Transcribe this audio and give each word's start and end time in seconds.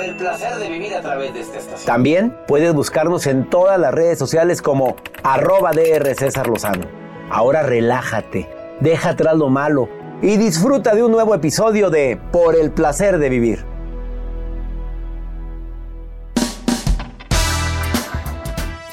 Por 0.00 0.08
el 0.08 0.16
placer 0.16 0.56
de 0.56 0.70
vivir 0.70 0.94
a 0.94 1.02
través 1.02 1.34
de 1.34 1.40
esta 1.40 1.58
estación. 1.58 1.84
También 1.84 2.34
puedes 2.48 2.72
buscarnos 2.72 3.26
en 3.26 3.50
todas 3.50 3.78
las 3.78 3.92
redes 3.92 4.18
sociales 4.18 4.62
como 4.62 4.96
arroba 5.22 5.72
DR 5.72 6.14
César 6.14 6.46
Lozano. 6.46 6.86
Ahora 7.28 7.62
relájate, 7.62 8.48
deja 8.80 9.10
atrás 9.10 9.36
lo 9.36 9.50
malo 9.50 9.90
y 10.22 10.38
disfruta 10.38 10.94
de 10.94 11.02
un 11.02 11.12
nuevo 11.12 11.34
episodio 11.34 11.90
de 11.90 12.18
Por 12.32 12.56
el 12.56 12.70
placer 12.70 13.18
de 13.18 13.28
vivir. 13.28 13.66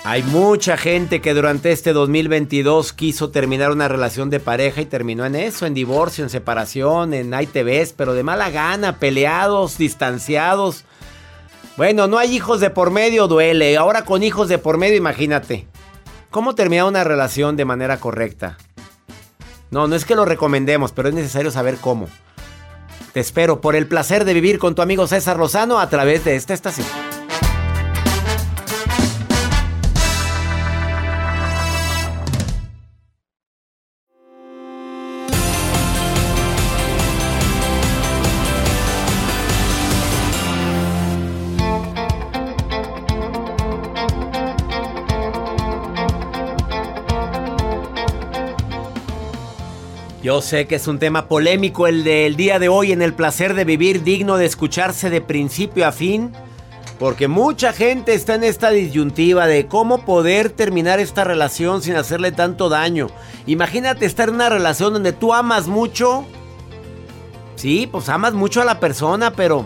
Hay 0.03 0.23
mucha 0.23 0.75
gente 0.75 1.22
que 1.22 1.34
durante 1.34 1.72
este 1.72 1.94
2022 1.94 2.91
quiso 2.91 3.29
terminar 3.29 3.72
una 3.72 3.88
relación 3.88 4.29
de 4.29 4.41
pareja 4.41 4.81
y 4.81 4.85
terminó 4.85 5.25
en 5.25 5.35
eso, 5.35 5.66
en 5.66 5.73
divorcio, 5.73 6.25
en 6.25 6.29
separación, 6.29 7.13
en 7.13 7.34
ITVs, 7.34 7.94
pero 7.94 8.13
de 8.13 8.23
mala 8.23 8.50
gana, 8.50 9.00
peleados, 9.00 9.78
distanciados. 9.78 10.84
Bueno, 11.78 12.08
no 12.08 12.18
hay 12.18 12.36
hijos 12.36 12.60
de 12.60 12.72
por 12.72 12.90
medio, 12.90 13.28
duele. 13.28 13.78
Ahora 13.78 14.04
con 14.04 14.24
hijos 14.24 14.50
de 14.50 14.58
por 14.58 14.80
medio, 14.80 14.98
imagínate. 14.98 15.68
¿Cómo 16.32 16.56
terminar 16.56 16.88
una 16.88 17.04
relación 17.04 17.56
de 17.56 17.66
manera 17.66 18.00
correcta? 18.00 18.58
No, 19.70 19.88
no 19.88 19.96
es 19.96 20.04
que 20.04 20.16
lo 20.16 20.26
recomendemos, 20.26 20.92
pero 20.92 21.10
es 21.10 21.14
necesario 21.14 21.52
saber 21.52 21.78
cómo. 21.78 22.08
Te 23.14 23.20
espero 23.20 23.62
por 23.62 23.76
el 23.76 23.88
placer 23.88 24.26
de 24.26 24.34
vivir 24.34 24.58
con 24.58 24.74
tu 24.74 24.82
amigo 24.82 25.06
César 25.06 25.38
Lozano 25.38 25.80
a 25.80 25.88
través 25.88 26.26
de 26.26 26.36
esta 26.36 26.56
estación. 26.56 26.88
Sé 50.42 50.68
que 50.68 50.75
es 50.75 50.88
un 50.88 51.00
tema 51.00 51.28
polémico 51.28 51.88
el 51.88 52.03
del 52.03 52.36
día 52.36 52.59
de 52.59 52.70
hoy 52.70 52.92
en 52.92 53.02
el 53.02 53.14
placer 53.14 53.53
de 53.53 53.66
vivir, 53.66 54.03
digno 54.03 54.38
de 54.38 54.46
escucharse 54.46 55.09
de 55.09 55.20
principio 55.20 55.88
a 55.88 55.92
fin, 55.92 56.31
porque 57.00 57.28
mucha 57.28 57.74
gente 57.74 58.14
está 58.14 58.36
en 58.36 58.44
esta 58.44 58.70
disyuntiva 58.70 59.47
de 59.47 59.68
cómo 59.68 60.06
poder 60.06 60.52
terminar 60.52 61.00
esta 61.00 61.24
relación 61.24 61.81
sin 61.81 61.96
hacerle 61.96 62.31
tanto 62.31 62.70
daño. 62.70 63.08
Imagínate 63.47 64.06
estar 64.06 64.30
en 64.30 64.36
una 64.36 64.50
relación 64.50 64.94
donde 64.94 65.12
tú 65.12 65.34
amas 65.34 65.68
mucho. 65.68 66.26
Sí, 67.56 67.90
pues 67.92 68.08
amas 68.08 68.34
mucho 68.34 68.62
a 68.62 68.66
la 68.66 68.80
persona, 68.80 69.34
pero 69.34 69.66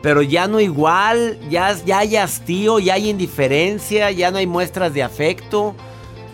pero 0.00 0.22
ya 0.22 0.48
no 0.48 0.60
igual, 0.60 1.38
ya, 1.48 1.76
ya 1.84 1.98
hay 1.98 2.16
hastío, 2.16 2.78
ya 2.78 2.94
hay 2.94 3.08
indiferencia, 3.08 4.10
ya 4.10 4.30
no 4.30 4.38
hay 4.38 4.46
muestras 4.46 4.94
de 4.94 5.02
afecto 5.02 5.74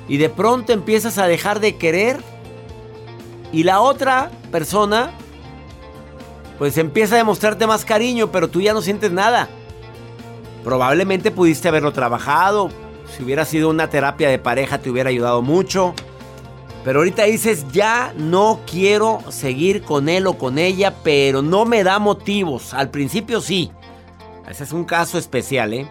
y 0.09 0.17
de 0.17 0.29
pronto 0.29 0.73
empiezas 0.73 1.19
a 1.19 1.27
dejar 1.27 1.61
de 1.61 1.77
querer 1.77 2.19
y 3.53 3.63
la 3.63 3.81
otra 3.81 4.31
persona, 4.51 5.11
pues 6.59 6.77
empieza 6.79 7.15
a 7.15 7.19
demostrarte 7.19 7.67
más 7.67 7.85
cariño, 7.85 8.31
pero 8.31 8.49
tú 8.49 8.61
ya 8.61 8.73
no 8.73 8.83
sientes 8.83 9.13
nada. 9.13 9.49
Probablemente 10.65 11.31
pudiste 11.31 11.69
haberlo 11.69 11.93
trabajado. 11.93 12.71
Si 13.17 13.23
hubiera 13.23 13.45
sido 13.45 13.71
una 13.71 13.89
terapia 13.89 14.29
de 14.29 14.39
pareja 14.39 14.79
te 14.79 14.91
hubiera 14.91 15.11
ayudado 15.11 15.41
mucho. 15.41 15.95
Pero 16.85 17.01
ahorita 17.01 17.25
dices, 17.25 17.67
ya 17.73 18.13
no 18.17 18.61
quiero 18.71 19.21
seguir 19.31 19.83
con 19.83 20.09
él 20.09 20.27
o 20.27 20.39
con 20.39 20.59
ella, 20.59 20.95
pero 21.03 21.43
no 21.43 21.65
me 21.65 21.85
da 21.85 21.99
motivos. 21.99 22.73
Al 22.75 22.91
principio 22.91 23.41
sí. 23.41 23.71
Ese 24.49 24.65
es 24.65 24.73
un 24.73 24.85
caso 24.85 25.19
especial, 25.19 25.75
¿eh? 25.75 25.91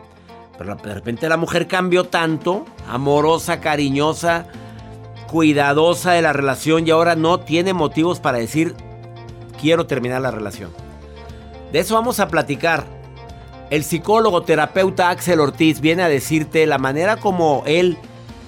Pero 0.57 0.75
de 0.75 0.93
repente 0.93 1.29
la 1.29 1.37
mujer 1.37 1.67
cambió 1.67 2.05
tanto, 2.05 2.65
amorosa, 2.89 3.59
cariñosa, 3.59 4.47
cuidadosa 5.27 6.11
de 6.11 6.21
la 6.21 6.33
relación 6.33 6.87
y 6.87 6.91
ahora 6.91 7.15
no 7.15 7.39
tiene 7.39 7.73
motivos 7.73 8.19
para 8.19 8.37
decir 8.37 8.75
quiero 9.59 9.85
terminar 9.85 10.21
la 10.21 10.31
relación. 10.31 10.71
De 11.71 11.79
eso 11.79 11.95
vamos 11.95 12.19
a 12.19 12.27
platicar. 12.27 12.85
El 13.69 13.83
psicólogo 13.83 14.43
terapeuta 14.43 15.09
Axel 15.09 15.39
Ortiz 15.39 15.81
viene 15.81 16.03
a 16.03 16.09
decirte 16.09 16.65
la 16.65 16.77
manera 16.77 17.17
como 17.17 17.63
él 17.65 17.97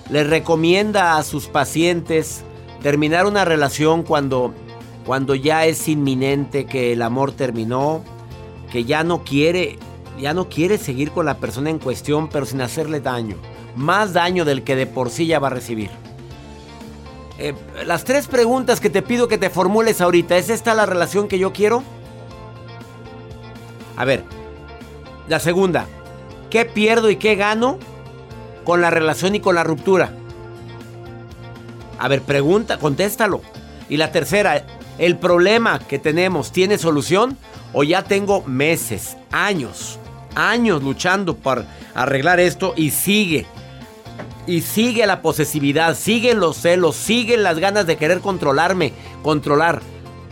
le 0.10 0.24
recomienda 0.24 1.18
a 1.18 1.24
sus 1.24 1.48
pacientes 1.48 2.44
terminar 2.82 3.26
una 3.26 3.44
relación 3.44 4.04
cuando 4.04 4.54
cuando 5.10 5.34
ya 5.34 5.66
es 5.66 5.88
inminente 5.88 6.68
que 6.68 6.94
el 6.94 7.02
amor 7.02 7.32
terminó, 7.32 8.04
que 8.72 8.84
ya 8.84 9.04
no 9.04 9.24
quiere, 9.24 9.80
ya 10.20 10.36
no 10.36 10.50
quiere 10.50 10.78
seguir 10.78 11.10
con 11.10 11.26
la 11.26 11.38
persona 11.38 11.72
en 11.72 11.80
cuestión, 11.80 12.30
pero 12.30 12.46
sin 12.46 12.62
hacerle 12.62 13.02
daño, 13.02 13.36
más 13.76 14.14
daño 14.14 14.46
del 14.46 14.64
que 14.64 14.76
de 14.76 14.86
por 14.86 15.10
sí 15.10 15.26
ya 15.26 15.40
va 15.40 15.48
a 15.48 15.50
recibir. 15.50 15.90
Eh, 17.42 17.56
las 17.86 18.04
tres 18.04 18.28
preguntas 18.28 18.82
que 18.82 18.90
te 18.90 19.02
pido 19.02 19.30
que 19.30 19.38
te 19.38 19.50
formules 19.50 20.02
ahorita. 20.02 20.36
¿Es 20.36 20.50
esta 20.50 20.74
la 20.74 20.86
relación 20.86 21.30
que 21.30 21.40
yo 21.40 21.54
quiero? 21.54 21.84
A 23.96 24.04
ver, 24.04 24.26
la 25.30 25.40
segunda. 25.40 25.88
¿Qué 26.50 26.66
pierdo 26.66 27.10
y 27.10 27.16
qué 27.16 27.36
gano 27.36 27.80
con 28.66 28.82
la 28.82 28.90
relación 28.90 29.36
y 29.36 29.40
con 29.40 29.56
la 29.56 29.64
ruptura? 29.64 30.12
A 31.98 32.10
ver, 32.10 32.24
pregunta, 32.24 32.78
contéstalo. 32.78 33.42
Y 33.88 33.96
la 33.96 34.12
tercera, 34.12 34.66
¿el 34.98 35.18
problema 35.18 35.80
que 35.80 35.98
tenemos 35.98 36.52
tiene 36.52 36.78
solución? 36.78 37.38
¿O 37.72 37.84
ya 37.84 38.04
tengo 38.04 38.44
meses, 38.48 39.16
años, 39.32 39.98
años 40.36 40.84
luchando 40.84 41.38
para 41.38 41.66
arreglar 41.94 42.42
esto 42.42 42.74
y 42.76 42.92
sigue? 42.92 43.46
Y 44.50 44.62
sigue 44.62 45.06
la 45.06 45.22
posesividad, 45.22 45.96
siguen 45.96 46.40
los 46.40 46.58
celos, 46.58 46.96
siguen 46.96 47.44
las 47.44 47.60
ganas 47.60 47.86
de 47.86 47.98
querer 47.98 48.20
controlarme, 48.20 48.94
controlar. 49.22 49.80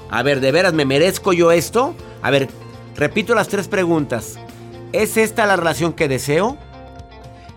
A 0.10 0.24
ver, 0.24 0.40
¿de 0.40 0.52
veras 0.52 0.74
me 0.74 0.86
merezco 0.86 1.34
yo 1.34 1.52
esto? 1.52 1.94
A 2.24 2.32
ver, 2.32 2.50
repito 2.96 3.36
las 3.36 3.48
tres 3.48 3.68
preguntas. 3.68 4.40
¿Es 4.92 5.18
esta 5.18 5.46
la 5.46 5.56
relación 5.56 5.94
que 5.94 6.08
deseo? 6.08 6.58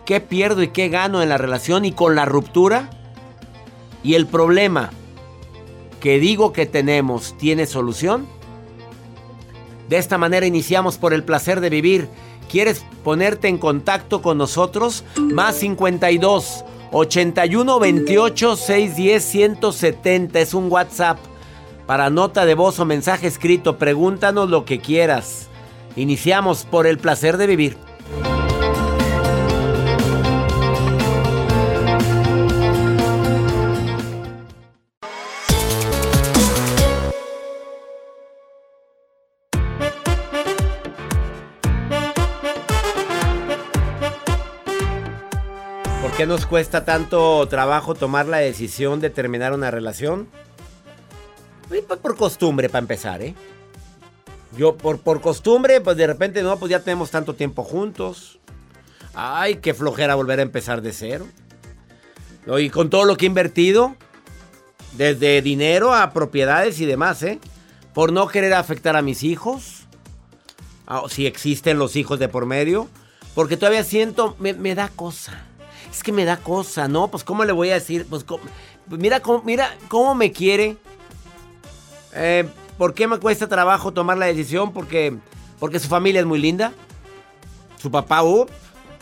¿Qué 0.05 0.21
pierdo 0.21 0.63
y 0.63 0.69
qué 0.69 0.91
gano 0.91 1.23
en 1.23 1.31
la 1.31 1.39
relación 1.39 1.87
y 1.87 1.93
con 1.93 2.15
la 2.15 2.27
ruptura? 2.27 2.91
¿Y 4.03 4.13
el 4.13 4.27
problema 4.27 4.91
que 5.99 6.21
digo 6.21 6.53
que 6.53 6.67
tenemos 6.67 7.39
tiene 7.39 7.65
solución? 7.65 8.27
De 9.89 9.97
esta 9.97 10.19
manera 10.19 10.45
iniciamos 10.45 10.99
por 10.99 11.15
el 11.15 11.25
placer 11.25 11.63
de 11.63 11.71
vivir. 11.71 12.09
¿Quieres 12.51 12.85
ponerte 13.05 13.47
en 13.47 13.59
contacto 13.59 14.23
con 14.23 14.37
nosotros? 14.37 15.05
Más 15.17 15.55
52 15.57 16.65
81 16.91 17.79
28 17.79 18.57
610 18.57 19.25
170 19.25 20.41
es 20.41 20.53
un 20.53 20.71
WhatsApp. 20.71 21.19
Para 21.87 22.11
nota 22.11 22.45
de 22.45 22.55
voz 22.55 22.81
o 22.81 22.85
mensaje 22.85 23.29
escrito, 23.29 23.79
pregúntanos 23.79 24.51
lo 24.51 24.65
que 24.65 24.81
quieras. 24.81 25.49
Iniciamos 25.95 26.65
por 26.65 26.89
el 26.89 26.99
placer 26.99 27.37
de 27.37 27.47
vivir. 27.47 27.77
Nos 46.31 46.47
cuesta 46.47 46.85
tanto 46.85 47.45
trabajo 47.49 47.97
tomar 47.97 48.27
la 48.27 48.37
decisión 48.37 49.01
de 49.01 49.11
terminar 49.11 49.53
una 49.53 49.73
relación? 49.73 50.29
Pues 51.69 51.83
por 51.83 52.17
costumbre, 52.17 52.69
para 52.69 52.79
empezar, 52.79 53.21
¿eh? 53.21 53.35
Yo, 54.57 54.77
por, 54.77 55.01
por 55.01 55.21
costumbre, 55.21 55.81
pues 55.81 55.97
de 55.97 56.07
repente, 56.07 56.45
no, 56.45 56.57
pues 56.57 56.71
ya 56.71 56.85
tenemos 56.85 57.11
tanto 57.11 57.35
tiempo 57.35 57.65
juntos. 57.65 58.39
Ay, 59.13 59.57
qué 59.57 59.75
flojera 59.75 60.15
volver 60.15 60.39
a 60.39 60.43
empezar 60.43 60.83
de 60.83 60.93
cero. 60.93 61.27
Y 62.47 62.71
con 62.71 62.91
todo 62.91 63.07
lo 63.07 63.17
que 63.17 63.27
he 63.27 63.29
invertido, 63.29 63.97
desde 64.93 65.43
dinero 65.43 65.93
a 65.93 66.13
propiedades 66.13 66.79
y 66.79 66.87
demás, 66.87 67.25
¿eh? 67.25 67.41
Por 67.93 68.13
no 68.13 68.29
querer 68.29 68.55
afectar 68.55 68.95
a 68.95 69.03
mis 69.03 69.25
hijos. 69.25 69.89
Ah, 70.87 71.03
si 71.09 71.27
existen 71.27 71.77
los 71.77 71.97
hijos 71.97 72.21
de 72.21 72.29
por 72.29 72.47
medio. 72.47 72.89
Porque 73.35 73.57
todavía 73.57 73.83
siento, 73.83 74.37
me 74.39 74.75
da 74.77 74.91
cosa. 74.91 75.50
Es 75.91 76.03
que 76.03 76.13
me 76.13 76.25
da 76.25 76.37
cosa, 76.37 76.89
¿no? 76.89 77.09
Pues 77.09 77.25
¿cómo 77.25 77.45
le 77.45 77.53
voy 77.53 77.71
a 77.71 77.75
decir? 77.75 78.07
Pues, 78.09 78.25
mira, 78.89 79.21
cómo, 79.21 79.43
mira 79.43 79.77
cómo 79.89 80.15
me 80.15 80.33
quiere. 80.33 80.77
Eh, 82.15 82.49
¿Por 82.79 82.95
qué 82.95 83.07
me 83.07 83.19
cuesta 83.19 83.49
trabajo 83.49 83.93
tomar 83.93 84.17
la 84.17 84.27
decisión? 84.27 84.73
Porque, 84.73 85.17
porque 85.59 85.79
su 85.79 85.89
familia 85.89 86.21
es 86.21 86.27
muy 86.27 86.39
linda. 86.39 86.73
Su 87.77 87.91
papá, 87.91 88.23
uh, 88.23 88.47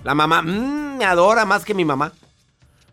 la 0.04 0.14
mamá, 0.14 0.42
mm, 0.42 0.98
me 0.98 1.04
adora 1.04 1.44
más 1.44 1.64
que 1.64 1.74
mi 1.74 1.84
mamá. 1.84 2.12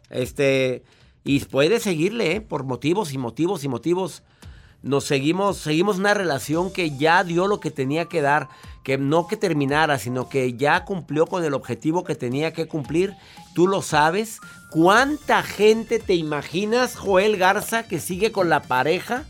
Este, 0.10 0.84
y 1.24 1.40
puede 1.46 1.80
seguirle, 1.80 2.36
¿eh? 2.36 2.42
por 2.42 2.64
motivos 2.64 3.14
y 3.14 3.18
motivos 3.18 3.64
y 3.64 3.68
motivos. 3.68 4.24
Nos 4.84 5.06
seguimos, 5.06 5.58
seguimos 5.58 5.98
una 5.98 6.14
relación 6.14 6.72
que 6.72 6.96
ya 6.96 7.24
dio 7.24 7.48
lo 7.48 7.60
que 7.60 7.72
tenía 7.72 8.06
que 8.06 8.22
dar, 8.22 8.48
que 8.86 9.00
no 9.00 9.28
que 9.28 9.36
terminara, 9.36 9.98
sino 9.98 10.30
que 10.30 10.54
ya 10.54 10.86
cumplió 10.86 11.26
con 11.26 11.44
el 11.44 11.56
objetivo 11.56 12.04
que 12.04 12.14
tenía 12.14 12.54
que 12.54 12.68
cumplir. 12.68 13.16
Tú 13.56 13.68
lo 13.68 13.82
sabes. 13.82 14.40
¿Cuánta 14.70 15.42
gente 15.42 15.98
te 15.98 16.14
imaginas, 16.14 16.96
Joel 16.96 17.36
Garza, 17.36 17.88
que 17.88 18.00
sigue 18.00 18.32
con 18.32 18.48
la 18.48 18.62
pareja? 18.62 19.26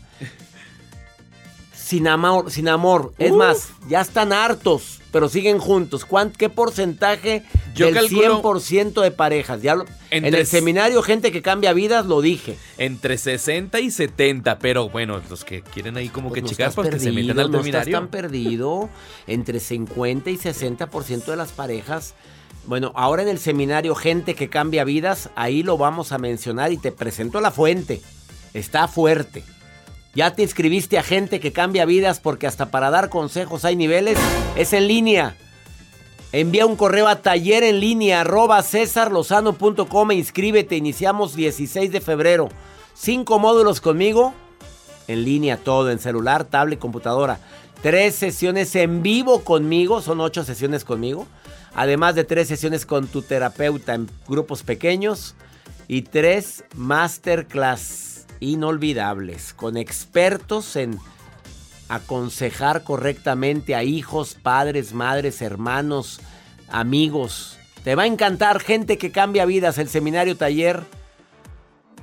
Sin 1.86 2.08
amor, 2.08 2.50
sin 2.50 2.66
amor. 2.68 3.12
Es 3.16 3.30
Uh. 3.30 3.36
más, 3.36 3.68
ya 3.88 4.00
están 4.00 4.32
hartos, 4.32 4.98
pero 5.12 5.28
siguen 5.28 5.58
juntos. 5.60 6.04
¿Cuán- 6.04 6.32
¿Qué 6.32 6.48
porcentaje 6.48 7.44
Yo 7.76 7.86
del 7.86 7.94
calculo- 7.94 8.40
100% 8.42 9.02
de 9.02 9.12
parejas? 9.12 9.62
Ya 9.62 9.76
lo- 9.76 9.84
en 10.10 10.24
el 10.24 10.46
seminario 10.48 11.00
Gente 11.02 11.30
que 11.30 11.42
cambia 11.42 11.72
vidas 11.72 12.06
lo 12.06 12.20
dije. 12.22 12.56
Entre 12.76 13.16
60 13.18 13.78
y 13.78 13.92
70, 13.92 14.58
pero 14.58 14.88
bueno, 14.88 15.20
los 15.30 15.44
que 15.44 15.62
quieren 15.62 15.96
ahí 15.96 16.08
como 16.08 16.30
Pues 16.30 16.38
que 16.38 16.42
no 16.42 16.48
checar 16.48 16.72
porque 16.72 16.98
se 16.98 17.12
meten 17.12 17.38
al 17.38 17.52
no 17.52 17.58
seminario. 17.58 17.96
tan 17.96 18.08
perdido. 18.08 18.88
Entre 19.28 19.60
50 19.60 20.30
y 20.30 20.36
60% 20.38 21.30
de 21.30 21.36
las 21.36 21.52
parejas. 21.52 22.14
Bueno, 22.66 22.90
ahora 22.96 23.22
en 23.22 23.28
el 23.28 23.38
seminario 23.38 23.94
Gente 23.94 24.34
que 24.34 24.48
cambia 24.48 24.82
vidas, 24.82 25.30
ahí 25.36 25.62
lo 25.62 25.78
vamos 25.78 26.10
a 26.10 26.18
mencionar 26.18 26.72
y 26.72 26.78
te 26.78 26.90
presento 26.90 27.40
la 27.40 27.52
fuente. 27.52 28.02
Está 28.54 28.88
fuerte. 28.88 29.44
Ya 30.16 30.34
te 30.34 30.42
inscribiste 30.42 30.96
a 30.96 31.02
Gente 31.02 31.40
que 31.40 31.52
cambia 31.52 31.84
vidas 31.84 32.20
porque 32.20 32.46
hasta 32.46 32.70
para 32.70 32.88
dar 32.88 33.10
consejos 33.10 33.66
hay 33.66 33.76
niveles. 33.76 34.16
Es 34.56 34.72
en 34.72 34.88
línea. 34.88 35.36
Envía 36.32 36.64
un 36.64 36.74
correo 36.74 37.06
a 37.06 37.20
taller 37.20 37.62
en 37.62 37.80
línea 37.80 38.22
arroba 38.22 38.64
e 38.72 40.14
inscríbete. 40.14 40.74
Iniciamos 40.74 41.36
16 41.36 41.92
de 41.92 42.00
febrero. 42.00 42.48
Cinco 42.94 43.38
módulos 43.38 43.82
conmigo. 43.82 44.32
En 45.06 45.22
línea 45.22 45.58
todo, 45.58 45.90
en 45.90 45.98
celular, 45.98 46.44
tablet, 46.44 46.78
computadora. 46.78 47.38
Tres 47.82 48.14
sesiones 48.14 48.74
en 48.74 49.02
vivo 49.02 49.44
conmigo, 49.44 50.00
son 50.00 50.22
ocho 50.22 50.44
sesiones 50.44 50.84
conmigo. 50.84 51.26
Además 51.74 52.14
de 52.14 52.24
tres 52.24 52.48
sesiones 52.48 52.86
con 52.86 53.06
tu 53.06 53.20
terapeuta 53.20 53.92
en 53.92 54.08
grupos 54.26 54.62
pequeños. 54.62 55.34
Y 55.88 56.02
tres 56.02 56.64
masterclass 56.74 58.05
inolvidables 58.40 59.54
con 59.54 59.76
expertos 59.76 60.76
en 60.76 60.98
aconsejar 61.88 62.82
correctamente 62.82 63.74
a 63.74 63.82
hijos, 63.82 64.34
padres, 64.34 64.92
madres, 64.92 65.42
hermanos, 65.42 66.20
amigos. 66.68 67.58
Te 67.84 67.94
va 67.94 68.04
a 68.04 68.06
encantar 68.06 68.60
gente 68.60 68.98
que 68.98 69.12
cambia 69.12 69.46
vidas, 69.46 69.78
el 69.78 69.88
seminario 69.88 70.36
taller 70.36 70.82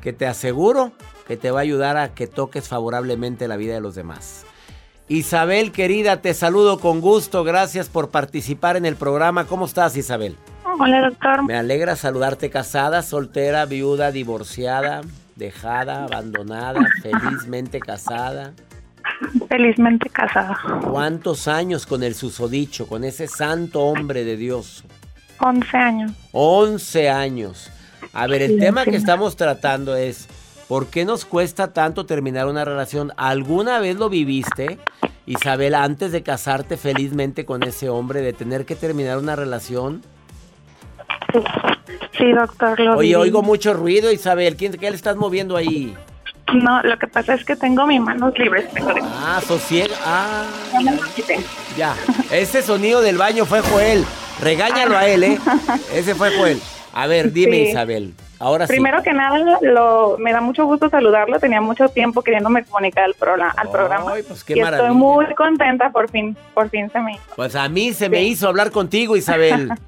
que 0.01 0.13
te 0.13 0.27
aseguro 0.27 0.91
que 1.27 1.38
te 1.38 1.51
va 1.51 1.59
a 1.59 1.63
ayudar 1.63 1.97
a 1.97 2.13
que 2.13 2.27
toques 2.27 2.68
favorablemente 2.68 3.47
la 3.47 3.57
vida 3.57 3.74
de 3.74 3.81
los 3.81 3.95
demás. 3.95 4.45
Isabel, 5.07 5.71
querida, 5.71 6.21
te 6.21 6.33
saludo 6.33 6.79
con 6.79 7.01
gusto. 7.01 7.44
Gracias 7.44 7.89
por 7.89 8.09
participar 8.09 8.77
en 8.77 8.86
el 8.86 8.95
programa. 8.95 9.45
¿Cómo 9.45 9.65
estás, 9.65 9.95
Isabel? 9.97 10.38
Hola, 10.79 11.09
doctor. 11.09 11.44
Me 11.44 11.56
alegra 11.56 11.95
saludarte 11.95 12.50
casada, 12.50 13.01
soltera, 13.03 13.65
viuda, 13.65 14.12
divorciada, 14.12 15.01
dejada, 15.43 16.05
abandonada, 16.05 16.79
felizmente 17.01 17.79
casada. 17.79 18.53
Felizmente 19.50 20.09
casada. 20.09 20.57
¿Cuántos 20.89 21.47
años 21.50 21.85
con 21.85 22.01
el 22.03 22.15
susodicho, 22.15 22.88
con 22.88 23.03
ese 23.03 23.27
santo 23.27 23.81
hombre 23.81 24.23
de 24.23 24.38
Dios? 24.38 24.85
11 25.39 25.77
años. 25.77 26.12
11 26.31 27.09
años. 27.09 27.69
A 28.13 28.27
ver, 28.27 28.43
el 28.43 28.51
Sí, 28.51 28.59
tema 28.59 28.85
sí. 28.85 28.91
que 28.91 28.95
estamos 28.97 29.35
tratando 29.35 29.95
es, 29.97 30.27
¿por 30.69 30.88
qué 30.88 31.03
nos 31.03 31.25
cuesta 31.25 31.73
tanto 31.73 32.05
terminar 32.05 32.47
una 32.47 32.63
relación? 32.63 33.12
¿Alguna 33.17 33.79
vez 33.79 33.97
lo 33.97 34.09
viviste, 34.09 34.79
Isabel, 35.25 35.75
antes 35.75 36.12
de 36.13 36.23
casarte 36.23 36.77
felizmente 36.77 37.43
con 37.45 37.63
ese 37.63 37.89
hombre, 37.89 38.21
de 38.21 38.31
tener 38.31 38.65
que 38.65 38.75
terminar 38.77 39.17
una 39.17 39.35
relación? 39.35 40.01
Sí, 41.33 41.39
doctor. 42.32 42.80
Lo 42.80 42.92
Oye, 42.98 43.10
viví. 43.10 43.15
oigo 43.15 43.42
mucho 43.42 43.74
ruido, 43.74 44.12
Isabel. 44.12 44.56
¿Quién, 44.56 44.72
¿Qué 44.74 44.89
le 44.89 44.96
estás 44.96 45.15
moviendo 45.18 45.58
ahí? 45.58 45.94
No, 46.53 46.82
lo 46.84 46.98
que 47.00 47.08
pasa 47.08 47.34
es 47.34 47.44
que 47.46 47.56
tengo 47.56 47.86
mis 47.88 48.00
manos 48.01 48.38
libres. 48.38 48.65
Ah, 49.01 49.42
sosiega. 49.46 49.96
Ah, 50.06 50.46
Ya 50.74 50.80
me 50.82 50.96
lo 50.96 51.01
quité. 51.15 51.39
ya. 51.77 51.96
Ese 52.32 52.62
sonido 52.62 53.01
del 53.01 53.18
baño 53.18 53.46
fue 53.46 53.62
Joel. 53.62 54.06
Regáñalo 54.42 54.98
a 54.98 55.08
él, 55.08 55.24
¿eh? 55.24 55.39
Ese 55.94 56.15
fue 56.15 56.36
Joel. 56.38 56.60
A 56.94 57.08
ver, 57.08 57.32
dime, 57.32 57.58
Sí. 57.58 57.70
Isabel. 57.72 58.13
Ahora 58.43 58.67
sí. 58.67 58.73
Primero 58.73 59.01
que 59.01 59.13
nada, 59.13 59.39
lo, 59.62 60.17
me 60.19 60.33
da 60.33 60.41
mucho 60.41 60.65
gusto 60.65 60.89
saludarlo. 60.89 61.39
Tenía 61.39 61.62
mucho 61.62 61.88
tiempo 61.88 62.21
queriéndome 62.21 62.65
comunicar 62.65 63.05
al, 63.05 63.13
programa, 63.13 63.53
al 63.55 63.69
programa. 63.69 64.12
Pues 64.27 64.43
qué 64.43 64.57
y 64.57 64.62
maravilla. 64.62 64.89
estoy 64.89 64.97
muy 64.97 65.33
contenta, 65.33 65.89
por 65.91 66.09
fin, 66.09 66.35
por 66.53 66.69
fin 66.69 66.89
se 66.91 67.00
me 67.00 67.13
hizo. 67.13 67.23
Pues 67.38 67.55
a 67.55 67.69
mí 67.69 67.93
se 67.93 68.09
me 68.09 68.21
hizo 68.21 68.50
hablar 68.50 68.71
contigo, 68.71 69.15
Isabel. 69.15 69.71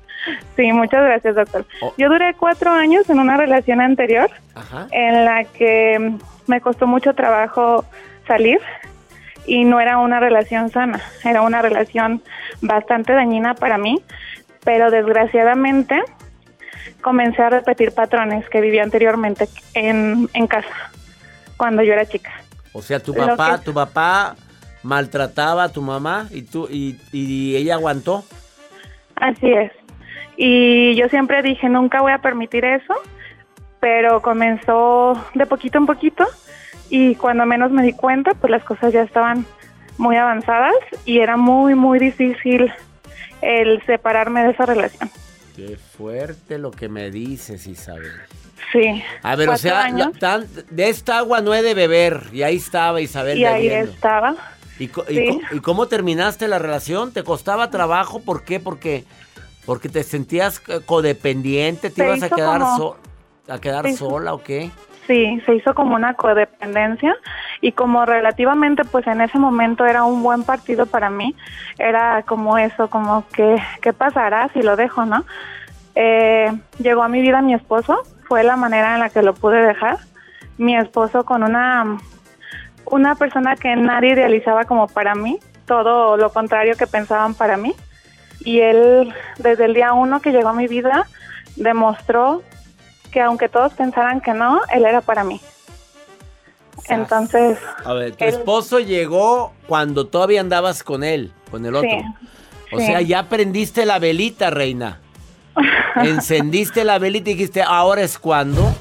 Sí, 0.55 0.71
muchas 0.71 1.03
gracias, 1.03 1.35
doctor. 1.35 1.67
Oh. 1.81 1.93
Yo 1.99 2.09
duré 2.09 2.33
cuatro 2.33 2.71
años 2.71 3.07
en 3.11 3.19
una 3.19 3.37
relación 3.37 3.79
anterior 3.79 4.27
Ajá. 4.55 4.87
en 4.89 5.23
la 5.23 5.43
que 5.43 6.15
me 6.47 6.61
costó 6.61 6.87
mucho 6.87 7.13
trabajo 7.13 7.85
salir 8.25 8.59
y 9.45 9.65
no 9.65 9.79
era 9.79 9.99
una 9.99 10.19
relación 10.19 10.71
sana, 10.71 10.99
era 11.23 11.43
una 11.43 11.61
relación 11.61 12.23
bastante 12.61 13.13
dañina 13.13 13.53
para 13.53 13.77
mí, 13.77 14.01
pero 14.63 14.89
desgraciadamente 14.89 16.01
comencé 17.01 17.41
a 17.41 17.49
repetir 17.49 17.91
patrones 17.93 18.47
que 18.49 18.61
vivía 18.61 18.83
anteriormente 18.83 19.47
en, 19.73 20.29
en 20.33 20.47
casa 20.47 20.67
cuando 21.57 21.83
yo 21.83 21.93
era 21.93 22.05
chica. 22.05 22.31
O 22.73 22.81
sea, 22.81 22.99
tu 22.99 23.13
papá, 23.13 23.57
que- 23.59 23.65
tu 23.65 23.73
papá 23.73 24.35
maltrataba 24.83 25.63
a 25.63 25.69
tu 25.69 25.81
mamá 25.81 26.27
y 26.31 26.43
tú 26.43 26.67
y, 26.69 26.97
y 27.11 27.55
ella 27.55 27.75
aguantó. 27.75 28.23
Así 29.15 29.51
es. 29.51 29.71
Y 30.37 30.95
yo 30.95 31.07
siempre 31.09 31.41
dije, 31.41 31.69
nunca 31.69 32.01
voy 32.01 32.11
a 32.11 32.17
permitir 32.19 32.65
eso, 32.65 32.93
pero 33.79 34.21
comenzó 34.21 35.13
de 35.33 35.45
poquito 35.45 35.77
en 35.77 35.85
poquito 35.85 36.25
y 36.89 37.15
cuando 37.15 37.45
menos 37.45 37.71
me 37.71 37.83
di 37.83 37.93
cuenta, 37.93 38.33
pues 38.33 38.51
las 38.51 38.63
cosas 38.63 38.91
ya 38.93 39.01
estaban 39.01 39.45
muy 39.97 40.17
avanzadas 40.17 40.75
y 41.05 41.19
era 41.19 41.37
muy, 41.37 41.73
muy 41.73 41.97
difícil 41.99 42.71
el 43.41 43.81
separarme 43.85 44.43
de 44.43 44.51
esa 44.51 44.65
relación. 44.65 45.09
Qué 45.55 45.77
fuerte 45.77 46.57
lo 46.57 46.71
que 46.71 46.89
me 46.89 47.11
dices, 47.11 47.65
Isabel. 47.67 48.11
Sí. 48.71 49.01
A 49.23 49.35
ver, 49.35 49.49
o 49.49 49.57
sea, 49.57 49.83
años, 49.83 50.09
la- 50.13 50.19
tan- 50.19 50.47
de 50.69 50.89
esta 50.89 51.19
agua 51.19 51.39
no 51.41 51.53
he 51.53 51.61
de 51.61 51.73
beber. 51.73 52.23
Y 52.33 52.43
ahí 52.43 52.57
estaba 52.57 52.99
Isabel 52.99 53.37
y 53.37 53.45
ahí 53.45 53.67
estaba. 53.67 54.35
¿Y, 54.79 54.87
co- 54.89 55.05
y 55.07 55.15
Sí. 55.15 55.27
co- 55.49 55.55
y 55.55 55.59
cómo 55.61 55.87
terminaste 55.87 56.47
la 56.49 56.59
relación? 56.59 57.13
¿Te 57.13 57.23
costaba 57.23 57.69
trabajo? 57.69 58.19
¿Por 58.21 58.43
qué? 58.43 58.59
Porque, 58.59 59.05
porque 59.65 59.87
te 59.87 60.03
sentías 60.03 60.59
codependiente, 60.85 61.89
te 61.89 62.03
ibas 62.03 62.23
a 62.23 62.29
quedar, 62.29 62.59
como- 62.59 62.77
so- 62.77 62.97
a 63.47 63.59
quedar 63.61 63.89
sola 63.93 64.33
o 64.33 64.43
qué? 64.43 64.71
Sí, 65.07 65.39
se 65.45 65.55
hizo 65.55 65.75
como 65.75 65.95
una 65.95 66.15
codependencia 66.15 67.15
y 67.61 67.73
como 67.73 68.05
relativamente 68.05 68.83
pues 68.85 69.05
en 69.05 69.21
ese 69.21 69.37
momento 69.37 69.85
era 69.85 70.03
un 70.03 70.23
buen 70.23 70.43
partido 70.43 70.87
para 70.87 71.11
mí, 71.11 71.35
era 71.77 72.23
como 72.23 72.57
eso, 72.57 72.89
como 72.89 73.23
que 73.29 73.55
qué 73.81 73.93
pasará 73.93 74.49
si 74.53 74.63
lo 74.63 74.75
dejo, 74.75 75.05
¿no? 75.05 75.23
Eh, 75.93 76.51
llegó 76.79 77.03
a 77.03 77.07
mi 77.07 77.21
vida 77.21 77.41
mi 77.41 77.53
esposo, 77.53 78.01
fue 78.27 78.43
la 78.43 78.55
manera 78.55 78.95
en 78.95 78.99
la 78.99 79.09
que 79.09 79.21
lo 79.21 79.33
pude 79.35 79.63
dejar. 79.63 79.97
Mi 80.57 80.75
esposo 80.75 81.23
con 81.23 81.43
una 81.43 81.97
una 82.85 83.15
persona 83.15 83.55
que 83.55 83.75
nadie 83.75 84.13
idealizaba 84.13 84.65
como 84.65 84.87
para 84.87 85.15
mí, 85.15 85.39
todo 85.65 86.17
lo 86.17 86.31
contrario 86.31 86.75
que 86.75 86.87
pensaban 86.87 87.33
para 87.33 87.57
mí. 87.57 87.75
Y 88.41 88.59
él, 88.59 89.13
desde 89.37 89.65
el 89.65 89.73
día 89.73 89.93
uno 89.93 90.21
que 90.21 90.31
llegó 90.31 90.49
a 90.49 90.53
mi 90.53 90.67
vida, 90.67 91.07
demostró 91.55 92.43
que 93.15 93.21
aunque 93.21 93.47
todos 93.47 93.71
pensaran 93.73 94.19
que 94.19 94.33
no, 94.33 94.59
él 94.73 94.85
era 94.85 94.99
para 94.99 95.23
mí. 95.23 95.39
Entonces, 96.89 97.57
A 97.85 97.93
ver, 97.93 98.13
tu 98.13 98.25
él- 98.25 98.29
esposo 98.31 98.79
llegó 98.79 99.53
cuando 99.67 100.07
todavía 100.07 100.41
andabas 100.41 100.83
con 100.83 101.01
él, 101.01 101.31
con 101.49 101.65
el 101.65 101.75
otro. 101.75 101.89
Sí, 101.89 102.03
o 102.73 102.79
sí. 102.79 102.85
sea, 102.85 102.99
ya 102.99 103.23
prendiste 103.29 103.85
la 103.85 103.99
velita, 103.99 104.49
reina. 104.49 104.99
Encendiste 105.95 106.83
la 106.83 106.99
velita 106.99 107.29
y 107.29 107.35
dijiste, 107.35 107.63
ahora 107.63 108.01
es 108.01 108.19
cuando. 108.19 108.75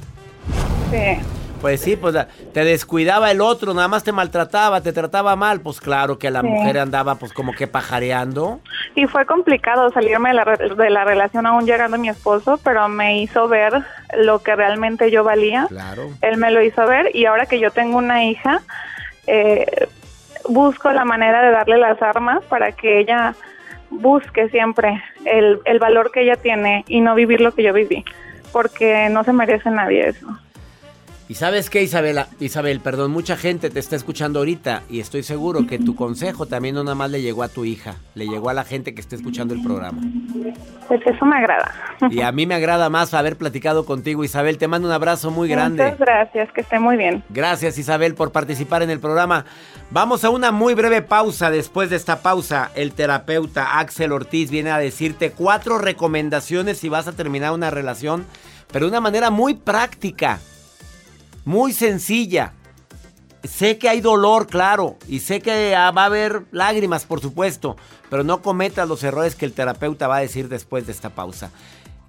sí, 0.90 1.16
Pues 1.64 1.80
sí, 1.80 1.96
pues 1.96 2.12
la- 2.12 2.28
te 2.52 2.62
descuidaba 2.62 3.30
el 3.30 3.40
otro, 3.40 3.72
nada 3.72 3.88
más 3.88 4.04
te 4.04 4.12
maltrataba, 4.12 4.82
te 4.82 4.92
trataba 4.92 5.34
mal. 5.34 5.62
Pues 5.62 5.80
claro 5.80 6.18
que 6.18 6.30
la 6.30 6.42
Sí. 6.42 6.46
mujer 6.46 6.78
andaba 6.78 7.14
pues 7.14 7.32
como 7.32 7.52
que 7.54 7.66
pajareando. 7.66 8.60
y 8.94 9.06
fue 9.06 9.24
complicado 9.24 9.90
salirme 9.90 10.28
de 10.28 10.34
la, 10.34 10.44
de 10.44 10.90
la 10.90 11.04
relación 11.04 11.46
aún 11.46 11.64
llegando 11.64 11.96
mi 11.96 12.10
esposo, 12.10 12.60
pero 12.62 12.86
me 12.88 13.18
hizo 13.22 13.48
ver 13.48 13.72
lo 14.14 14.40
que 14.42 14.54
realmente 14.54 15.10
yo 15.10 15.24
valía. 15.24 15.64
Claro. 15.70 16.10
Él 16.20 16.36
me 16.36 16.50
lo 16.50 16.62
hizo 16.62 16.86
ver 16.86 17.10
y 17.16 17.24
ahora 17.24 17.46
que 17.46 17.58
yo 17.58 17.70
tengo 17.70 17.96
una 17.96 18.24
hija, 18.26 18.60
eh, 19.26 19.88
busco 20.46 20.92
la 20.92 21.06
manera 21.06 21.40
de 21.42 21.50
darle 21.50 21.78
las 21.78 22.00
armas 22.02 22.44
para 22.44 22.72
que 22.72 23.00
ella 23.00 23.34
busque 23.88 24.50
siempre 24.50 25.02
el, 25.24 25.60
el 25.64 25.78
valor 25.78 26.10
que 26.12 26.20
ella 26.20 26.36
tiene 26.36 26.84
y 26.86 27.00
no 27.00 27.14
vivir 27.14 27.40
lo 27.40 27.52
que 27.52 27.62
yo 27.62 27.72
viví, 27.72 28.04
porque 28.52 29.08
no 29.08 29.24
se 29.24 29.32
merece 29.32 29.70
nadie 29.70 30.08
eso. 30.10 30.26
Y 31.26 31.36
sabes 31.36 31.70
qué, 31.70 31.82
Isabela, 31.82 32.28
Isabel, 32.38 32.80
perdón, 32.80 33.10
mucha 33.10 33.38
gente 33.38 33.70
te 33.70 33.80
está 33.80 33.96
escuchando 33.96 34.40
ahorita 34.40 34.82
y 34.90 35.00
estoy 35.00 35.22
seguro 35.22 35.66
que 35.66 35.78
tu 35.78 35.96
consejo 35.96 36.44
también 36.44 36.74
no 36.74 36.84
nada 36.84 36.94
más 36.94 37.10
le 37.10 37.22
llegó 37.22 37.42
a 37.42 37.48
tu 37.48 37.64
hija, 37.64 37.94
le 38.14 38.26
llegó 38.26 38.50
a 38.50 38.54
la 38.54 38.64
gente 38.64 38.94
que 38.94 39.00
esté 39.00 39.16
escuchando 39.16 39.54
el 39.54 39.62
programa. 39.62 40.02
Pues 40.86 41.00
eso 41.06 41.24
me 41.24 41.36
agrada. 41.36 41.72
Y 42.10 42.20
a 42.20 42.30
mí 42.30 42.44
me 42.44 42.54
agrada 42.54 42.90
más 42.90 43.14
haber 43.14 43.36
platicado 43.36 43.86
contigo, 43.86 44.22
Isabel. 44.22 44.58
Te 44.58 44.68
mando 44.68 44.86
un 44.86 44.92
abrazo 44.92 45.30
muy 45.30 45.48
grande. 45.48 45.82
Muchas 45.82 45.98
gracias, 45.98 46.52
que 46.52 46.60
esté 46.60 46.78
muy 46.78 46.98
bien. 46.98 47.24
Gracias 47.30 47.78
Isabel 47.78 48.14
por 48.14 48.30
participar 48.30 48.82
en 48.82 48.90
el 48.90 49.00
programa. 49.00 49.46
Vamos 49.90 50.24
a 50.24 50.30
una 50.30 50.52
muy 50.52 50.74
breve 50.74 51.00
pausa. 51.00 51.50
Después 51.50 51.88
de 51.88 51.96
esta 51.96 52.20
pausa, 52.20 52.70
el 52.74 52.92
terapeuta 52.92 53.78
Axel 53.78 54.12
Ortiz 54.12 54.50
viene 54.50 54.72
a 54.72 54.78
decirte 54.78 55.30
cuatro 55.30 55.78
recomendaciones 55.78 56.76
si 56.76 56.90
vas 56.90 57.08
a 57.08 57.12
terminar 57.12 57.52
una 57.52 57.70
relación, 57.70 58.26
pero 58.70 58.84
de 58.84 58.90
una 58.90 59.00
manera 59.00 59.30
muy 59.30 59.54
práctica, 59.54 60.40
muy 61.44 61.72
sencilla. 61.72 62.52
Sé 63.42 63.76
que 63.76 63.90
hay 63.90 64.00
dolor, 64.00 64.46
claro, 64.46 64.96
y 65.06 65.20
sé 65.20 65.40
que 65.40 65.76
ah, 65.76 65.90
va 65.90 66.04
a 66.04 66.06
haber 66.06 66.44
lágrimas, 66.50 67.04
por 67.04 67.20
supuesto, 67.20 67.76
pero 68.08 68.24
no 68.24 68.40
cometas 68.40 68.88
los 68.88 69.02
errores 69.02 69.34
que 69.34 69.44
el 69.44 69.52
terapeuta 69.52 70.08
va 70.08 70.16
a 70.16 70.20
decir 70.20 70.48
después 70.48 70.86
de 70.86 70.92
esta 70.92 71.10
pausa. 71.10 71.50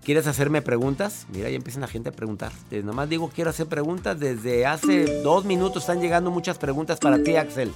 ¿Quieres 0.01 0.27
hacerme 0.27 0.62
preguntas? 0.62 1.25
Mira, 1.34 1.50
ya 1.50 1.56
empiezan 1.58 1.82
la 1.82 1.88
gente 1.88 2.10
a 2.10 2.12
preguntar. 2.13 2.51
Te- 2.70 2.84
nomás 2.84 3.10
digo, 3.10 3.30
quiero 3.34 3.50
hacer 3.50 3.65
preguntas. 3.68 4.18
Desde 4.20 4.65
hace 4.65 5.24
dos 5.24 5.44
minutos 5.46 5.84
están 5.84 6.00
llegando 6.00 6.32
muchas 6.32 6.58
preguntas 6.58 7.00
para 7.00 7.18
ti, 7.22 7.36
Axel. 7.36 7.74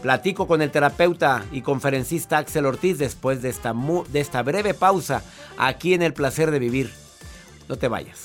Platico 0.00 0.46
con 0.46 0.62
el 0.62 0.70
terapeuta 0.70 1.44
y 1.50 1.60
conferencista 1.62 2.38
Axel 2.38 2.66
Ortiz 2.66 2.98
después 2.98 3.42
de 3.42 3.48
esta 3.50 4.42
breve 4.42 4.72
pausa 4.74 5.22
aquí 5.58 5.92
en 5.92 6.02
El 6.02 6.14
Placer 6.14 6.52
de 6.52 6.60
Vivir. 6.60 6.92
No 7.68 7.76
te 7.76 7.88
vayas. 7.88 8.24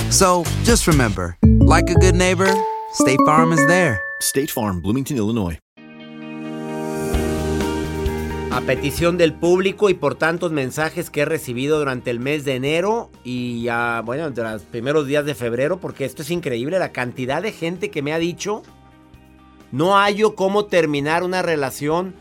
So 0.11 0.43
just 0.65 0.87
remember, 0.87 1.37
like 1.61 1.89
a 1.89 1.93
good 1.93 2.15
neighbor, 2.15 2.53
State 2.93 3.19
Farm 3.25 3.53
is 3.53 3.65
there. 3.67 4.01
State 4.19 4.51
Farm, 4.51 4.81
Bloomington, 4.81 5.15
Illinois. 5.15 5.57
A 8.51 8.59
petición 8.65 9.17
del 9.17 9.33
público 9.33 9.89
y 9.89 9.93
por 9.93 10.15
tantos 10.15 10.51
mensajes 10.51 11.09
que 11.09 11.21
he 11.21 11.25
recibido 11.25 11.79
durante 11.79 12.11
el 12.11 12.19
mes 12.19 12.43
de 12.43 12.55
enero 12.55 13.09
y 13.23 13.63
ya, 13.63 14.01
bueno, 14.03 14.29
de 14.31 14.43
los 14.43 14.63
primeros 14.63 15.07
días 15.07 15.25
de 15.25 15.33
febrero, 15.33 15.79
porque 15.79 16.03
esto 16.03 16.23
es 16.23 16.29
increíble, 16.29 16.77
la 16.77 16.91
cantidad 16.91 17.41
de 17.41 17.53
gente 17.53 17.89
que 17.89 18.01
me 18.01 18.11
ha 18.11 18.19
dicho, 18.19 18.63
no 19.71 19.95
hallo 19.95 20.35
cómo 20.35 20.65
terminar 20.65 21.23
una 21.23 21.41
relación. 21.41 22.13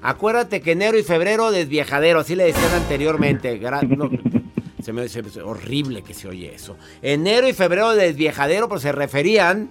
Acuérdate 0.00 0.62
que 0.62 0.72
enero 0.72 0.96
y 0.96 1.02
febrero 1.02 1.50
desviejadero, 1.50 2.20
así 2.20 2.34
le 2.36 2.44
decían 2.44 2.72
anteriormente. 2.72 3.60
No, 3.60 4.10
se 4.84 4.92
me 4.92 5.08
se- 5.08 5.42
horrible 5.42 6.02
que 6.02 6.14
se 6.14 6.28
oye 6.28 6.54
eso. 6.54 6.76
Enero 7.02 7.48
y 7.48 7.52
febrero 7.52 7.94
desviejadero, 7.94 8.68
pues 8.68 8.82
se 8.82 8.92
referían 8.92 9.70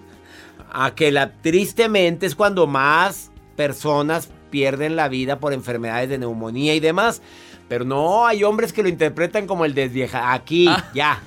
a 0.72 0.96
que 0.96 1.12
la, 1.12 1.32
tristemente 1.34 2.26
es 2.26 2.36
cuando 2.36 2.68
más 2.68 3.32
personas 3.56 4.30
pierden 4.50 4.96
la 4.96 5.08
vida 5.08 5.40
por 5.40 5.54
enfermedades 5.54 6.10
de 6.10 6.18
neumonía 6.18 6.74
y 6.76 6.80
demás. 6.80 7.22
Pero 7.70 7.86
no, 7.86 8.26
hay 8.26 8.44
hombres 8.44 8.74
que 8.74 8.84
lo 8.84 8.90
interpretan 8.90 9.48
como 9.48 9.66
el 9.66 9.74
desvieja. 9.74 10.34
Aquí, 10.34 10.68
ya. 10.94 11.22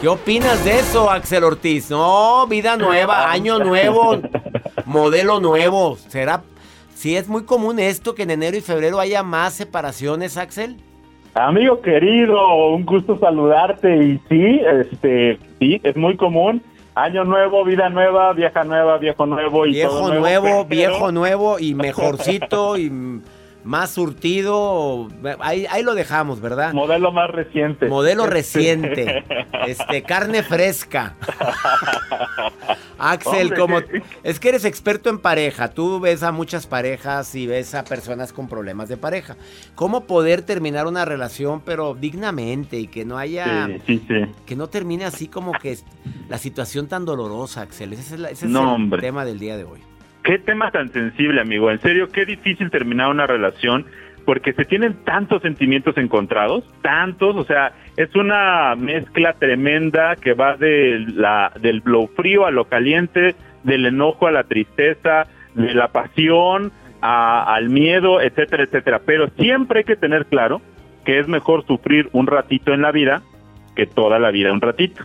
¿Qué 0.00 0.08
opinas 0.08 0.62
de 0.64 0.78
eso, 0.80 1.10
Axel 1.10 1.44
Ortiz? 1.44 1.88
No, 1.90 2.46
vida 2.46 2.76
nueva, 2.76 3.30
año 3.30 3.58
nuevo, 3.64 4.20
modelo 4.84 5.40
nuevo. 5.40 5.96
¿Será? 6.08 6.42
Si 6.94 7.16
es 7.16 7.28
muy 7.28 7.44
común 7.44 7.78
esto 7.78 8.14
que 8.14 8.24
en 8.24 8.30
enero 8.32 8.56
y 8.56 8.60
febrero 8.60 9.00
haya 9.00 9.22
más 9.22 9.54
separaciones, 9.54 10.36
Axel. 10.36 10.76
Amigo 11.34 11.80
querido, 11.80 12.68
un 12.68 12.84
gusto 12.86 13.18
saludarte 13.18 13.96
y 13.96 14.20
sí, 14.28 14.60
este, 14.64 15.38
sí, 15.58 15.80
es 15.82 15.96
muy 15.96 16.16
común. 16.16 16.62
Año 16.94 17.24
nuevo, 17.24 17.64
vida 17.64 17.88
nueva, 17.88 18.32
vieja 18.34 18.62
nueva, 18.62 18.98
viejo 18.98 19.26
nuevo 19.26 19.66
y 19.66 19.72
viejo 19.72 19.90
todo 19.98 20.14
nuevo, 20.14 20.44
pero- 20.44 20.64
viejo 20.66 21.10
nuevo 21.10 21.58
y 21.58 21.74
mejorcito 21.74 22.76
y 22.78 22.92
más 23.64 23.90
surtido. 23.90 25.08
Ahí, 25.40 25.66
ahí 25.70 25.82
lo 25.82 25.94
dejamos, 25.96 26.40
¿verdad? 26.40 26.72
Modelo 26.72 27.10
más 27.10 27.30
reciente. 27.30 27.86
Modelo 27.86 28.26
reciente. 28.28 29.24
Este, 29.66 30.02
carne 30.04 30.44
fresca. 30.44 31.16
Axel, 33.12 33.42
Hombre, 33.52 33.58
como 33.58 33.80
que- 33.82 34.02
es 34.22 34.40
que 34.40 34.48
eres 34.48 34.64
experto 34.64 35.10
en 35.10 35.18
pareja, 35.18 35.68
tú 35.68 36.00
ves 36.00 36.22
a 36.22 36.32
muchas 36.32 36.66
parejas 36.66 37.34
y 37.34 37.46
ves 37.46 37.74
a 37.74 37.84
personas 37.84 38.32
con 38.32 38.48
problemas 38.48 38.88
de 38.88 38.96
pareja. 38.96 39.36
¿Cómo 39.74 40.04
poder 40.06 40.42
terminar 40.42 40.86
una 40.86 41.04
relación 41.04 41.60
pero 41.60 41.94
dignamente 41.94 42.78
y 42.78 42.86
que 42.86 43.04
no 43.04 43.18
haya 43.18 43.66
Sí, 43.66 43.80
sí, 43.86 44.04
sí. 44.08 44.14
que 44.46 44.56
no 44.56 44.68
termine 44.68 45.04
así 45.04 45.28
como 45.28 45.52
que 45.52 45.76
la 46.28 46.38
situación 46.38 46.88
tan 46.88 47.04
dolorosa, 47.04 47.62
Axel? 47.62 47.92
Ese 47.92 48.14
es, 48.14 48.20
la- 48.20 48.30
ese 48.30 48.46
es 48.46 48.50
No, 48.52 48.62
el 48.62 48.68
hombre. 48.68 49.00
tema 49.00 49.24
del 49.24 49.38
día 49.38 49.56
de 49.56 49.64
hoy. 49.64 49.80
Qué 50.22 50.38
tema 50.38 50.70
tan 50.70 50.90
sensible, 50.90 51.40
amigo. 51.42 51.70
En 51.70 51.78
serio, 51.82 52.08
qué 52.08 52.24
difícil 52.24 52.70
terminar 52.70 53.10
una 53.10 53.26
relación 53.26 53.84
porque 54.24 54.52
se 54.54 54.64
tienen 54.64 54.94
tantos 55.04 55.42
sentimientos 55.42 55.96
encontrados, 55.98 56.64
tantos, 56.82 57.36
o 57.36 57.44
sea, 57.44 57.72
es 57.96 58.14
una 58.14 58.74
mezcla 58.74 59.34
tremenda 59.34 60.16
que 60.16 60.32
va 60.34 60.56
de 60.56 61.04
la, 61.14 61.52
del 61.60 61.82
lo 61.84 62.06
frío 62.08 62.46
a 62.46 62.50
lo 62.50 62.64
caliente, 62.66 63.34
del 63.62 63.86
enojo 63.86 64.26
a 64.26 64.32
la 64.32 64.44
tristeza, 64.44 65.26
de 65.54 65.74
la 65.74 65.88
pasión 65.88 66.72
a- 67.00 67.54
al 67.54 67.68
miedo, 67.68 68.20
etcétera, 68.20 68.64
etcétera. 68.64 69.00
Pero 69.04 69.28
siempre 69.38 69.80
hay 69.80 69.84
que 69.84 69.96
tener 69.96 70.26
claro 70.26 70.60
que 71.04 71.18
es 71.18 71.28
mejor 71.28 71.66
sufrir 71.66 72.08
un 72.12 72.26
ratito 72.26 72.72
en 72.72 72.80
la 72.82 72.92
vida 72.92 73.22
que 73.76 73.86
toda 73.86 74.18
la 74.18 74.30
vida 74.30 74.52
un 74.52 74.60
ratito. 74.62 75.04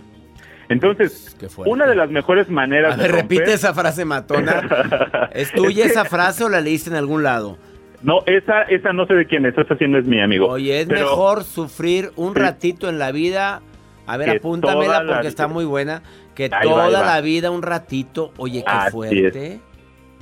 Entonces, 0.69 1.35
una 1.65 1.87
de 1.87 1.95
las 1.95 2.11
mejores 2.11 2.49
maneras 2.49 2.93
A 2.93 2.97
ver, 2.97 3.11
de 3.11 3.21
repite 3.21 3.53
esa 3.53 3.73
frase 3.73 4.05
matona. 4.05 5.29
¿Es 5.33 5.51
tuya 5.51 5.85
esa 5.85 6.05
frase 6.05 6.43
o 6.43 6.49
la 6.49 6.61
leíste 6.61 6.91
en 6.91 6.95
algún 6.95 7.23
lado? 7.23 7.57
No, 8.01 8.19
esa, 8.25 8.61
esa 8.63 8.93
no 8.93 9.05
sé 9.05 9.13
de 9.15 9.25
quién 9.25 9.45
es, 9.45 9.57
esa 9.57 9.75
sí 9.77 9.87
no 9.87 9.97
es 9.97 10.05
mi 10.05 10.21
amigo. 10.21 10.47
Oye, 10.47 10.81
es 10.81 10.87
Pero- 10.87 11.01
mejor 11.01 11.43
sufrir 11.43 12.11
un 12.15 12.35
ratito 12.35 12.87
en 12.89 12.97
la 12.99 13.11
vida. 13.11 13.61
A 14.07 14.17
ver, 14.17 14.37
apúntamela 14.37 15.03
la 15.03 15.13
porque 15.13 15.27
está 15.27 15.47
muy 15.47 15.65
buena. 15.65 16.01
Que 16.33 16.45
Ahí 16.45 16.49
va, 16.51 16.61
toda 16.61 16.85
ahí 16.85 16.93
va. 16.93 17.05
la 17.05 17.21
vida 17.21 17.51
un 17.51 17.61
ratito. 17.61 18.31
Oye, 18.37 18.63
qué 18.63 18.71
Así 18.71 18.91
fuerte. 18.91 19.47
es. 19.53 19.59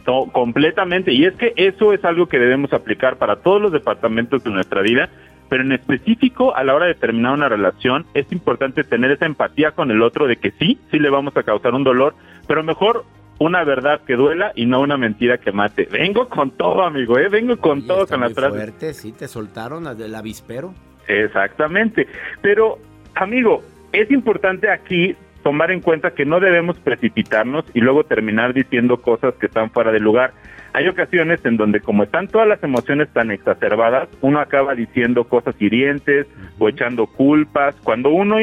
No, 0.07 0.25
completamente. 0.31 1.13
Y 1.13 1.25
es 1.25 1.36
que 1.36 1.53
eso 1.55 1.93
es 1.93 2.03
algo 2.03 2.27
que 2.27 2.39
debemos 2.39 2.74
aplicar 2.74 3.17
para 3.17 3.38
todos 3.38 3.62
los 3.62 3.72
departamentos 3.72 4.43
de 4.43 4.50
nuestra 4.50 4.81
vida, 4.81 5.10
pero 5.50 5.63
en 5.63 5.72
específico 5.74 6.55
a 6.55 6.63
la 6.63 6.74
hora 6.75 6.86
de 6.88 6.96
terminar 6.96 7.34
una 7.34 7.48
relación 7.50 8.05
es 8.13 8.29
importante 8.31 8.84
tener 8.84 9.12
esa 9.12 9.25
empatía 9.25 9.72
con 9.72 9.91
el 9.91 10.01
otro 10.01 10.25
de 10.27 10.38
que 10.38 10.51
sí, 10.60 10.79
sí 10.91 10.98
le 11.00 11.10
vamos 11.10 11.36
a 11.38 11.43
causar 11.43 11.74
un 11.74 11.84
dolor, 11.84 12.15
pero 12.48 12.63
mejor 12.63 13.05
una 13.39 13.63
verdad 13.63 14.01
que 14.06 14.15
duela 14.15 14.51
y 14.56 14.65
no 14.65 14.82
una 14.82 14.98
mentira 14.98 15.38
que 15.38 15.51
mate. 15.51 15.88
Vengo 15.91 16.27
con 16.27 16.51
todo, 16.51 16.84
amigo, 16.84 17.17
¿eh? 17.20 17.29
Vengo 17.29 17.58
con 17.58 17.86
todo 17.86 18.03
Está 18.03 18.15
con 18.15 18.22
las 18.22 18.29
muy 18.32 18.36
frases. 18.36 18.58
fuerte, 18.58 18.94
sí, 18.94 19.12
te 19.12 19.27
soltaron 19.27 19.84
la 19.84 19.96
del 19.96 20.15
avispero. 20.15 20.74
Exactamente. 21.08 22.08
Pero, 22.41 22.79
amigo, 23.15 23.63
es 23.91 24.10
importante 24.12 24.70
aquí 24.70 25.15
tomar 25.44 25.72
en 25.72 25.82
cuenta 25.82 26.12
que 26.12 26.25
no 26.25 26.39
debemos 26.39 26.77
precipitarnos 26.79 27.63
y 27.74 27.79
luego 27.79 28.03
terminar 28.03 28.53
diciendo 28.53 29.01
cosas 29.01 29.33
que 29.35 29.46
están 29.46 29.70
fuera 29.72 29.92
de 29.92 30.00
lugar. 30.00 30.33
Hay 30.74 30.88
ocasiones 30.88 31.40
en 31.46 31.57
donde 31.57 31.79
como 31.79 32.03
están 32.03 32.27
todas 32.27 32.48
las 32.48 32.62
emociones 32.64 33.07
tan 33.14 33.31
exacerbadas, 33.31 34.09
uno 34.22 34.40
acaba 34.40 34.75
diciendo 34.75 35.24
cosas 35.24 35.55
hirientes 35.59 36.27
o 36.59 36.68
echando 36.68 37.07
culpas, 37.07 37.75
cuando 37.83 38.09
uno 38.09 38.38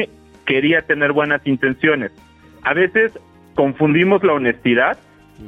quería 0.45 0.81
tener 0.81 1.11
buenas 1.11 1.45
intenciones. 1.45 2.11
A 2.63 2.73
veces 2.73 3.11
confundimos 3.55 4.23
la 4.23 4.33
honestidad 4.33 4.97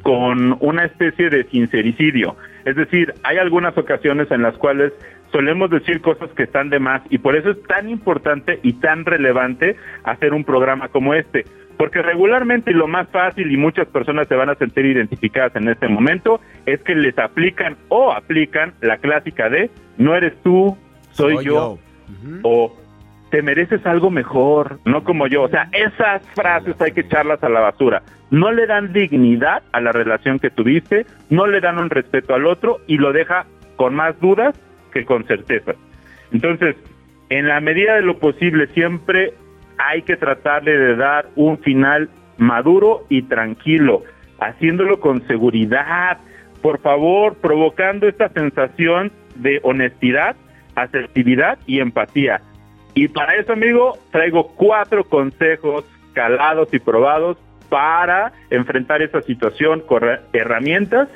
con 0.01 0.57
una 0.59 0.85
especie 0.85 1.29
de 1.29 1.43
sincericidio. 1.45 2.35
Es 2.65 2.75
decir, 2.75 3.13
hay 3.23 3.37
algunas 3.37 3.77
ocasiones 3.77 4.29
en 4.31 4.41
las 4.41 4.57
cuales 4.57 4.91
solemos 5.31 5.69
decir 5.69 6.01
cosas 6.01 6.29
que 6.31 6.43
están 6.43 6.69
de 6.69 6.79
más 6.79 7.01
y 7.09 7.19
por 7.19 7.35
eso 7.35 7.51
es 7.51 7.63
tan 7.63 7.89
importante 7.89 8.59
y 8.63 8.73
tan 8.73 9.05
relevante 9.05 9.75
hacer 10.03 10.33
un 10.33 10.43
programa 10.43 10.89
como 10.89 11.13
este. 11.13 11.45
Porque 11.77 12.01
regularmente 12.01 12.71
lo 12.71 12.87
más 12.87 13.07
fácil 13.09 13.51
y 13.51 13.57
muchas 13.57 13.87
personas 13.87 14.27
se 14.27 14.35
van 14.35 14.49
a 14.49 14.55
sentir 14.55 14.85
identificadas 14.85 15.55
en 15.55 15.69
este 15.69 15.87
momento 15.87 16.41
es 16.65 16.81
que 16.81 16.95
les 16.95 17.17
aplican 17.19 17.77
o 17.87 18.11
aplican 18.11 18.73
la 18.81 18.97
clásica 18.97 19.47
de 19.47 19.69
no 19.97 20.15
eres 20.15 20.33
tú, 20.43 20.75
soy, 21.11 21.35
Soy 21.35 21.45
yo, 21.45 21.51
yo. 21.51 22.39
o 22.43 22.75
te 23.29 23.41
mereces 23.41 23.85
algo 23.85 24.09
mejor, 24.09 24.79
no 24.85 25.03
como 25.03 25.27
yo. 25.27 25.43
O 25.43 25.49
sea, 25.49 25.69
esas 25.71 26.27
frases 26.33 26.79
hay 26.81 26.91
que 26.91 27.01
echarlas 27.01 27.43
a 27.43 27.49
la 27.49 27.59
basura. 27.59 28.01
No 28.29 28.51
le 28.51 28.67
dan 28.67 28.93
dignidad 28.93 29.63
a 29.71 29.81
la 29.81 29.91
relación 29.91 30.39
que 30.39 30.49
tuviste, 30.49 31.05
no 31.29 31.47
le 31.47 31.61
dan 31.61 31.79
un 31.79 31.89
respeto 31.89 32.33
al 32.33 32.45
otro 32.45 32.79
y 32.87 32.97
lo 32.97 33.13
deja 33.13 33.45
con 33.75 33.95
más 33.95 34.19
dudas 34.19 34.55
que 34.91 35.05
con 35.05 35.25
certezas. 35.25 35.75
Entonces, 36.31 36.75
en 37.29 37.47
la 37.47 37.59
medida 37.59 37.95
de 37.95 38.01
lo 38.01 38.17
posible, 38.19 38.67
siempre 38.67 39.33
hay 39.77 40.01
que 40.01 40.15
tratarle 40.15 40.77
de 40.77 40.95
dar 40.95 41.27
un 41.35 41.57
final 41.59 42.09
maduro 42.37 43.05
y 43.09 43.23
tranquilo, 43.23 44.03
haciéndolo 44.39 44.99
con 44.99 45.25
seguridad, 45.27 46.17
por 46.61 46.79
favor, 46.79 47.35
provocando 47.35 48.07
esta 48.07 48.29
sensación 48.29 49.11
de 49.35 49.59
honestidad, 49.63 50.35
asertividad 50.75 51.59
y 51.65 51.79
empatía. 51.79 52.41
Y 52.97 53.09
para 53.09 53.35
eso, 53.35 53.53
amigo, 53.53 53.95
traigo 54.09 54.47
cuatro 54.55 55.03
consejos 55.03 55.85
calados 56.13 56.67
y 56.73 56.79
probados 56.79 57.37
para 57.69 58.33
enfrentar 58.49 59.03
esa 59.03 59.21
situación 59.21 59.81
con 59.81 60.01
herramientas 60.33 61.07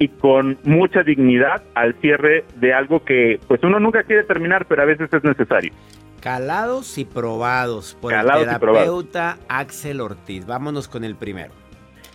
y 0.00 0.08
con 0.08 0.58
mucha 0.64 1.04
dignidad 1.04 1.62
al 1.76 1.94
cierre 2.00 2.44
de 2.56 2.74
algo 2.74 3.04
que 3.04 3.38
pues 3.46 3.62
uno 3.62 3.78
nunca 3.78 4.02
quiere 4.02 4.24
terminar, 4.24 4.66
pero 4.66 4.82
a 4.82 4.84
veces 4.84 5.12
es 5.12 5.22
necesario. 5.22 5.72
Calados 6.20 6.98
y 6.98 7.04
probados 7.04 7.96
por 8.00 8.10
Calados 8.10 8.42
el 8.42 8.58
terapeuta 8.58 9.38
Axel 9.48 10.00
Ortiz. 10.00 10.44
Vámonos 10.44 10.88
con 10.88 11.04
el 11.04 11.14
primero. 11.14 11.52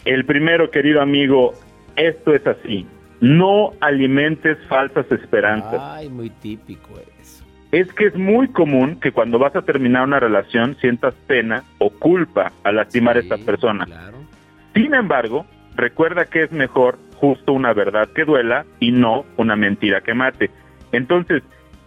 El 0.03 0.25
primero, 0.25 0.69
querido 0.69 1.01
amigo, 1.01 1.53
esto 1.95 2.33
es 2.33 2.45
así. 2.45 2.85
No 3.21 3.71
alimentes 3.79 4.57
falsas 4.67 5.09
esperanzas. 5.09 5.79
Ay, 5.79 6.09
muy 6.09 6.29
típico 6.29 6.89
eso. 6.99 7.12
Es 7.73 7.91
que 7.91 8.05
es 8.05 8.15
muy 8.15 8.49
común 8.49 8.99
que 8.99 9.11
cuando 9.11 9.39
vas 9.39 9.55
a 9.55 9.63
terminar 9.63 10.03
una 10.03 10.19
relación 10.19 10.75
sientas 10.75 11.15
pena 11.25 11.63
o 11.79 11.89
culpa 11.89 12.51
al 12.63 12.75
lastimar 12.75 13.17
a 13.17 13.21
esta 13.21 13.39
persona. 13.39 13.87
Sin 14.75 14.93
embargo, 14.93 15.47
recuerda 15.75 16.25
que 16.25 16.43
es 16.43 16.51
mejor 16.51 16.99
justo 17.15 17.51
una 17.51 17.73
verdad 17.73 18.09
que 18.13 18.25
duela 18.25 18.67
y 18.79 18.91
no 18.91 19.25
una 19.37 19.55
mentira 19.55 20.01
que 20.01 20.13
mate. 20.13 20.51
Entonces, 20.91 21.41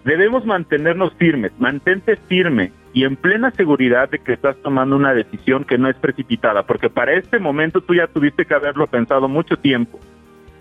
debemos 0.04 0.44
mantenernos 0.44 1.14
firmes, 1.14 1.52
mantente 1.60 2.16
firme 2.16 2.72
y 2.92 3.04
en 3.04 3.14
plena 3.14 3.52
seguridad 3.52 4.10
de 4.10 4.18
que 4.18 4.32
estás 4.32 4.56
tomando 4.64 4.96
una 4.96 5.14
decisión 5.14 5.62
que 5.62 5.78
no 5.78 5.88
es 5.88 5.94
precipitada, 5.94 6.64
porque 6.64 6.90
para 6.90 7.12
este 7.12 7.38
momento 7.38 7.80
tú 7.80 7.94
ya 7.94 8.08
tuviste 8.08 8.44
que 8.44 8.54
haberlo 8.54 8.88
pensado 8.88 9.28
mucho 9.28 9.56
tiempo. 9.56 10.00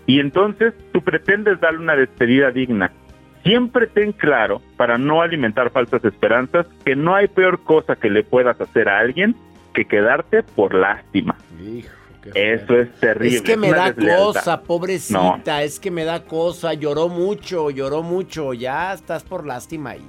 Y 0.06 0.20
entonces 0.20 0.72
tú 0.92 1.02
pretendes 1.02 1.58
darle 1.58 1.80
una 1.80 1.96
despedida 1.96 2.52
digna. 2.52 2.92
Siempre 3.46 3.86
ten 3.86 4.10
claro, 4.12 4.60
para 4.76 4.98
no 4.98 5.22
alimentar 5.22 5.70
falsas 5.70 6.04
esperanzas, 6.04 6.66
que 6.84 6.96
no 6.96 7.14
hay 7.14 7.28
peor 7.28 7.62
cosa 7.62 7.94
que 7.96 8.10
le 8.10 8.24
puedas 8.24 8.60
hacer 8.60 8.88
a 8.88 8.98
alguien 8.98 9.36
que 9.72 9.84
quedarte 9.84 10.42
por 10.42 10.74
lástima. 10.74 11.36
Eso 12.34 12.76
es 12.80 12.92
terrible. 12.98 13.36
Es 13.36 13.42
que 13.42 13.56
me 13.56 13.70
da 13.70 13.92
deslealtad. 13.92 14.24
cosa, 14.24 14.62
pobrecita, 14.62 15.62
es 15.62 15.78
que 15.78 15.92
me 15.92 16.04
da 16.04 16.24
cosa, 16.24 16.74
lloró 16.74 17.08
mucho, 17.08 17.70
lloró 17.70 18.02
mucho, 18.02 18.52
ya 18.52 18.92
estás 18.92 19.22
por 19.22 19.46
lástima 19.46 19.90
ahí. 19.90 20.04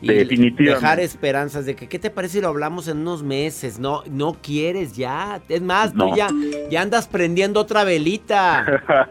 Y 0.00 0.06
Definitivamente. 0.06 0.62
dejar 0.80 1.00
esperanzas 1.00 1.66
de 1.66 1.74
que, 1.74 1.88
¿qué 1.88 1.98
te 1.98 2.08
parece 2.10 2.34
si 2.34 2.40
lo 2.40 2.48
hablamos 2.48 2.86
en 2.88 2.98
unos 2.98 3.22
meses? 3.24 3.78
No, 3.80 4.02
no 4.08 4.36
quieres 4.40 4.96
ya. 4.96 5.42
Es 5.48 5.60
más, 5.60 5.92
No. 5.92 6.10
tú 6.10 6.16
ya, 6.16 6.28
ya 6.70 6.82
andas 6.82 7.08
prendiendo 7.08 7.60
otra 7.60 7.82
velita. 7.84 8.60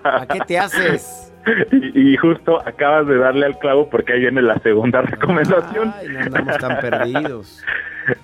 ¿A 0.03 0.25
qué 0.27 0.39
te 0.47 0.58
haces? 0.58 1.29
Y, 1.71 2.13
y 2.13 2.17
justo 2.17 2.60
acabas 2.65 3.08
de 3.08 3.17
darle 3.17 3.45
al 3.45 3.60
clavo 3.60 3.89
porque 3.89 4.13
ahí 4.13 4.21
viene 4.21 4.41
la 4.41 4.60
segunda 4.60 5.01
recomendación. 5.01 5.93
Ay, 5.99 6.08
no 6.10 6.19
andamos 6.19 6.58
tan 6.58 6.79
perdidos. 6.79 7.63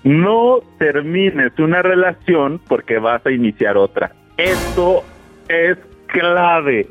No 0.03 0.60
termines 0.77 1.58
una 1.60 1.82
relación 1.82 2.60
porque 2.67 2.99
vas 2.99 3.25
a 3.25 3.32
iniciar 3.32 3.77
otra. 3.77 4.12
Esto 4.38 5.03
es 5.47 5.77
clave. 6.08 6.88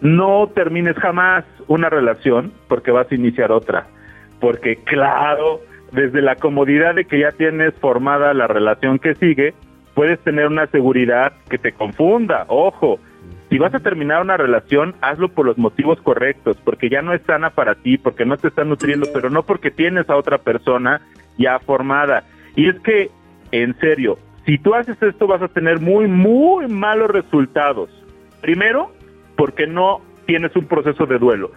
No 0.00 0.48
termines 0.54 0.96
jamás 0.96 1.44
una 1.68 1.88
relación 1.88 2.52
porque 2.68 2.90
vas 2.90 3.10
a 3.10 3.14
iniciar 3.14 3.52
otra. 3.52 3.86
Porque 4.40 4.76
claro, 4.76 5.60
desde 5.92 6.22
la 6.22 6.36
comodidad 6.36 6.94
de 6.94 7.04
que 7.04 7.20
ya 7.20 7.30
tienes 7.30 7.74
formada 7.74 8.34
la 8.34 8.46
relación 8.46 8.98
que 8.98 9.14
sigue, 9.14 9.54
puedes 9.94 10.18
tener 10.20 10.46
una 10.46 10.66
seguridad 10.66 11.32
que 11.48 11.58
te 11.58 11.72
confunda. 11.72 12.44
Ojo, 12.48 12.98
si 13.52 13.58
vas 13.58 13.74
a 13.74 13.80
terminar 13.80 14.22
una 14.22 14.38
relación, 14.38 14.94
hazlo 15.02 15.28
por 15.28 15.44
los 15.44 15.58
motivos 15.58 16.00
correctos, 16.00 16.56
porque 16.64 16.88
ya 16.88 17.02
no 17.02 17.12
es 17.12 17.20
sana 17.26 17.50
para 17.50 17.74
ti, 17.74 17.98
porque 17.98 18.24
no 18.24 18.38
te 18.38 18.48
está 18.48 18.64
nutriendo, 18.64 19.06
pero 19.12 19.28
no 19.28 19.42
porque 19.42 19.70
tienes 19.70 20.08
a 20.08 20.16
otra 20.16 20.38
persona 20.38 21.02
ya 21.36 21.58
formada. 21.58 22.24
Y 22.56 22.70
es 22.70 22.80
que, 22.80 23.10
en 23.50 23.78
serio, 23.78 24.16
si 24.46 24.56
tú 24.56 24.72
haces 24.72 24.96
esto 25.02 25.26
vas 25.26 25.42
a 25.42 25.48
tener 25.48 25.80
muy, 25.80 26.06
muy 26.06 26.66
malos 26.66 27.10
resultados. 27.10 27.90
Primero, 28.40 28.90
porque 29.36 29.66
no 29.66 30.00
tienes 30.24 30.56
un 30.56 30.64
proceso 30.64 31.04
de 31.04 31.18
duelo. 31.18 31.50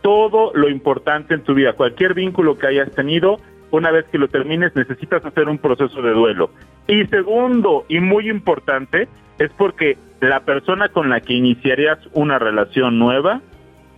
Todo 0.00 0.50
lo 0.54 0.70
importante 0.70 1.34
en 1.34 1.42
tu 1.42 1.52
vida, 1.52 1.74
cualquier 1.74 2.14
vínculo 2.14 2.56
que 2.56 2.68
hayas 2.68 2.90
tenido, 2.92 3.36
una 3.70 3.90
vez 3.90 4.06
que 4.06 4.16
lo 4.16 4.28
termines 4.28 4.74
necesitas 4.74 5.22
hacer 5.26 5.50
un 5.50 5.58
proceso 5.58 6.00
de 6.00 6.12
duelo. 6.12 6.48
Y 6.88 7.04
segundo, 7.08 7.84
y 7.90 8.00
muy 8.00 8.30
importante, 8.30 9.08
es 9.38 9.50
porque 9.58 9.98
la 10.28 10.40
persona 10.40 10.88
con 10.88 11.10
la 11.10 11.20
que 11.20 11.34
iniciarías 11.34 11.98
una 12.12 12.38
relación 12.38 12.98
nueva, 12.98 13.40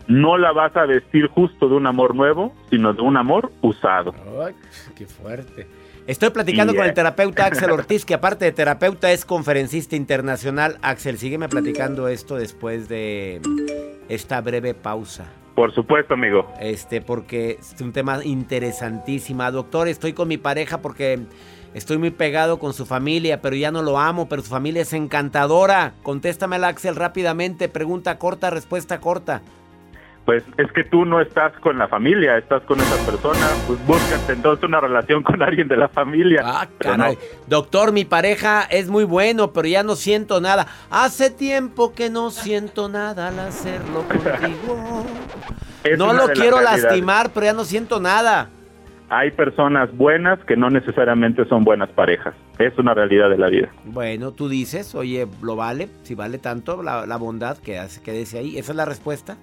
no 0.09 0.39
la 0.39 0.53
vas 0.53 0.77
a 0.77 0.87
vestir 0.87 1.27
justo 1.29 1.69
de 1.69 1.75
un 1.75 1.87
amor 1.87 2.15
nuevo, 2.15 2.55
sino 2.71 2.93
de 2.93 3.03
un 3.03 3.17
amor 3.17 3.51
usado. 3.63 4.15
Ay, 4.45 4.55
qué 4.95 5.07
fuerte. 5.07 5.67
Estoy 6.07 6.31
platicando 6.31 6.75
con 6.75 6.85
el 6.85 6.95
terapeuta 6.95 7.47
Axel 7.47 7.71
Ortiz, 7.73 8.05
que 8.05 8.15
aparte 8.15 8.45
de 8.45 8.53
terapeuta 8.53 9.11
es 9.11 9.25
conferencista 9.25 9.97
internacional. 9.97 10.79
Axel, 10.81 11.19
sígueme 11.19 11.49
platicando 11.49 12.07
esto 12.07 12.37
después 12.37 12.89
de 12.89 13.41
esta 14.09 14.41
breve 14.41 14.75
pausa. 14.75 15.27
Por 15.57 15.75
supuesto, 15.75 16.15
amigo. 16.15 16.53
Este, 16.61 17.01
porque 17.01 17.59
es 17.59 17.81
un 17.81 17.93
tema 17.93 18.23
interesantísimo. 18.23 19.51
Doctor, 19.51 19.89
estoy 19.89 20.13
con 20.13 20.29
mi 20.29 20.37
pareja 20.37 20.81
porque 20.81 21.19
estoy 21.77 21.99
muy 21.99 22.11
pegado 22.11 22.59
con 22.59 22.73
su 22.73 22.87
familia, 22.87 23.41
pero 23.41 23.57
ya 23.57 23.71
no 23.71 23.83
lo 23.83 23.99
amo, 23.99 24.29
pero 24.29 24.43
su 24.43 24.51
familia 24.51 24.83
es 24.83 24.93
encantadora. 24.93 25.93
Contéstame, 26.03 26.57
Axel, 26.57 26.97
rápidamente. 26.97 27.69
Pregunta 27.69 28.19
corta, 28.19 28.51
respuesta 28.51 29.01
corta 29.01 29.43
pues 30.27 30.43
es 30.59 30.71
que 30.73 30.83
tú 30.83 31.05
no 31.05 31.21
estás 31.21 31.53
con 31.61 31.79
la 31.79 31.87
familia, 31.87 32.37
estás 32.37 32.61
con 32.65 32.81
esa 32.81 32.97
persona, 33.07 33.47
pues 33.69 33.87
búscate 33.87 34.33
entonces 34.33 34.65
una 34.65 34.81
relación 34.81 35.23
con 35.23 35.41
alguien 35.41 35.69
de 35.69 35.77
la 35.77 35.89
familia. 35.89 36.43
Ah, 36.45 36.67
caray. 36.79 37.17
Doctor, 37.47 37.93
mi 37.93 38.05
pareja 38.05 38.63
es 38.63 38.89
muy 38.89 39.05
bueno, 39.05 39.53
pero 39.53 39.69
ya 39.69 39.85
no 39.85 39.95
siento 39.95 40.41
nada. 40.41 40.67
Hace 40.91 41.31
tiempo 41.31 41.95
que 41.95 42.11
no 42.11 42.33
siento 42.33 42.89
nada 42.89 43.29
al 43.29 43.39
hacerlo 43.39 44.03
contigo. 44.09 45.07
no 45.97 46.13
lo 46.13 46.27
quiero 46.31 46.61
lastimar, 46.61 47.31
pero 47.33 47.47
ya 47.47 47.53
no 47.53 47.65
siento 47.65 48.01
nada. 48.01 48.51
Hay 49.09 49.31
personas 49.31 49.97
buenas 49.97 50.39
que 50.45 50.57
no 50.57 50.69
necesariamente 50.69 51.45
son 51.45 51.63
buenas 51.63 51.89
parejas. 51.91 52.35
Es 52.59 52.77
una 52.79 52.93
realidad 52.93 53.31
de 53.31 53.39
la 53.39 53.49
vida. 53.49 53.69
Bueno, 53.85 54.33
tú 54.33 54.49
dices, 54.49 54.95
oye, 54.95 55.27
¿lo 55.43 55.55
vale? 55.55 55.89
Si 56.03 56.15
vale 56.15 56.39
tanto 56.39 56.83
la, 56.83 57.07
la 57.07 57.17
bondad 57.17 57.57
que 57.59 57.79
hace, 57.79 58.03
quédese 58.03 58.39
ahí. 58.39 58.59
¿Esa 58.59 58.73
es 58.73 58.77
la 58.77 58.85
respuesta? 58.85 59.37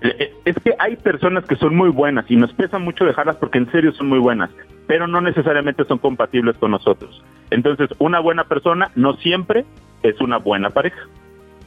Eh, 0.00 0.16
eh, 0.18 0.34
es 0.44 0.56
que 0.62 0.74
hay 0.78 0.96
personas 0.96 1.44
que 1.44 1.56
son 1.56 1.74
muy 1.74 1.88
buenas 1.88 2.28
y 2.28 2.36
nos 2.36 2.52
pesa 2.52 2.78
mucho 2.78 3.04
dejarlas 3.04 3.36
porque 3.36 3.58
en 3.58 3.70
serio 3.70 3.92
son 3.92 4.08
muy 4.08 4.18
buenas, 4.18 4.50
pero 4.86 5.06
no 5.06 5.20
necesariamente 5.20 5.84
son 5.84 5.98
compatibles 5.98 6.56
con 6.58 6.72
nosotros. 6.72 7.22
Entonces, 7.50 7.88
una 7.98 8.20
buena 8.20 8.44
persona 8.44 8.90
no 8.96 9.14
siempre 9.14 9.64
es 10.02 10.20
una 10.20 10.38
buena 10.38 10.70
pareja. 10.70 11.00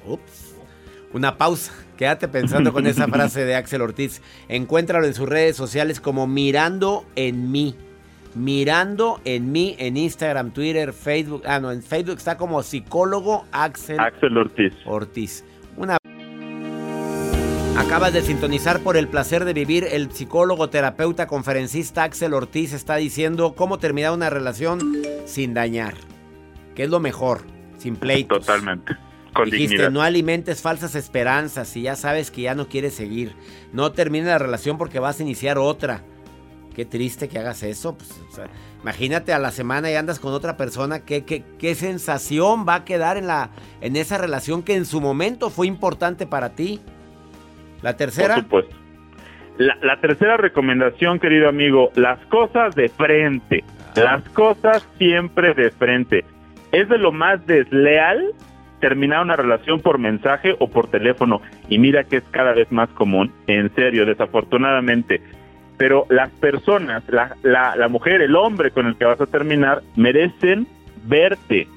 Ups. 0.06 0.47
Una 1.18 1.36
pausa. 1.36 1.74
Quédate 1.98 2.28
pensando 2.28 2.72
con 2.72 2.86
esa 2.86 3.08
frase 3.08 3.44
de 3.44 3.56
Axel 3.56 3.82
Ortiz. 3.82 4.22
Encuéntralo 4.50 5.08
en 5.08 5.16
sus 5.16 5.28
redes 5.28 5.56
sociales 5.56 6.00
como 6.00 6.28
Mirando 6.28 7.08
en 7.16 7.52
mí. 7.52 7.76
Mirando 8.36 9.20
en 9.26 9.52
mí 9.52 9.76
en 9.80 9.98
Instagram, 9.98 10.52
Twitter, 10.52 10.94
Facebook. 10.94 11.42
Ah, 11.48 11.60
no, 11.60 11.72
en 11.72 11.82
Facebook 11.82 12.18
está 12.18 12.38
como 12.38 12.62
psicólogo 12.62 13.48
Axel, 13.52 14.00
Axel 14.00 14.38
Ortiz. 14.38 14.74
Ortiz. 14.86 15.44
Una 15.76 15.98
Acabas 17.80 18.14
de 18.14 18.22
sintonizar 18.22 18.82
por 18.82 18.96
el 18.96 19.08
placer 19.08 19.44
de 19.44 19.54
vivir. 19.54 19.88
El 19.90 20.12
psicólogo, 20.12 20.70
terapeuta, 20.70 21.26
conferencista 21.26 22.04
Axel 22.04 22.36
Ortiz 22.36 22.74
está 22.74 22.98
diciendo 22.98 23.56
cómo 23.56 23.80
terminar 23.80 24.12
una 24.12 24.30
relación 24.30 25.02
sin 25.26 25.56
dañar. 25.56 25.96
¿Qué 26.76 26.84
es 26.84 26.90
lo 26.92 27.00
mejor? 27.00 27.42
Sin 27.80 27.96
pleitos. 27.96 28.46
Totalmente. 28.46 29.07
Con 29.34 29.50
Dijiste, 29.50 29.90
no 29.90 30.02
alimentes 30.02 30.62
falsas 30.62 30.96
esperanzas 30.96 31.68
si 31.68 31.84
ya 31.84 31.96
sabes 31.96 32.32
que 32.32 32.44
ya 32.44 32.56
no 32.56 32.68
quieres 32.68 32.94
seguir. 32.94 33.34
No 33.74 33.92
termines 33.92 34.28
la 34.28 34.40
relación 34.40 34.78
porque 34.78 35.00
vas 35.00 35.20
a 35.20 35.24
iniciar 35.24 35.58
otra. 35.58 36.02
Qué 36.76 36.86
triste 36.86 37.28
que 37.28 37.40
hagas 37.40 37.64
eso. 37.64 37.98
Pues, 37.98 38.22
imagínate 38.82 39.34
a 39.34 39.40
la 39.40 39.52
semana 39.52 39.90
y 39.90 39.96
andas 39.96 40.20
con 40.20 40.34
otra 40.34 40.58
persona. 40.58 41.06
¿Qué, 41.06 41.26
qué, 41.26 41.44
qué 41.58 41.74
sensación 41.76 42.66
va 42.68 42.76
a 42.76 42.86
quedar 42.86 43.18
en, 43.18 43.28
la, 43.28 43.50
en 43.82 43.96
esa 43.96 44.18
relación 44.18 44.64
que 44.64 44.76
en 44.76 44.86
su 44.86 45.02
momento 45.02 45.50
fue 45.50 45.68
importante 45.68 46.28
para 46.28 46.50
ti? 46.50 46.80
¿La 47.82 47.98
tercera? 47.98 48.36
Por 48.36 48.44
supuesto. 48.44 48.76
La, 49.58 50.00
tercera 50.00 50.38
recomendación, 50.38 51.20
querido 51.20 51.50
amigo, 51.50 51.92
las 51.96 52.20
cosas 52.28 52.76
de 52.76 52.90
frente. 52.90 53.64
Ah. 53.96 54.02
Las 54.02 54.30
cosas 54.30 54.88
siempre 55.00 55.54
de 55.56 55.72
frente. 55.72 56.24
Es 56.72 56.88
de 56.90 57.00
lo 57.00 57.12
más 57.12 57.44
desleal 57.48 58.34
terminar 58.88 59.22
una 59.22 59.36
relación 59.36 59.82
por 59.82 59.98
mensaje 59.98 60.56
o 60.60 60.70
por 60.70 60.88
teléfono. 60.90 61.42
Y 61.68 61.78
mira 61.78 62.06
que 62.06 62.18
es 62.18 62.24
cada 62.32 62.54
vez 62.54 62.72
más 62.72 62.88
común, 62.92 63.34
en 63.46 63.70
serio, 63.76 64.06
desafortunadamente. 64.06 65.20
Pero 65.78 66.06
las 66.10 66.30
personas, 66.30 67.04
la, 67.10 67.36
la, 67.44 67.76
la 67.76 67.90
mujer, 67.90 68.22
el 68.22 68.34
hombre 68.38 68.72
con 68.72 68.88
el 68.88 68.96
que 68.96 69.04
vas 69.04 69.20
a 69.20 69.26
terminar, 69.26 69.82
merecen 69.98 70.68
verte, 71.04 71.68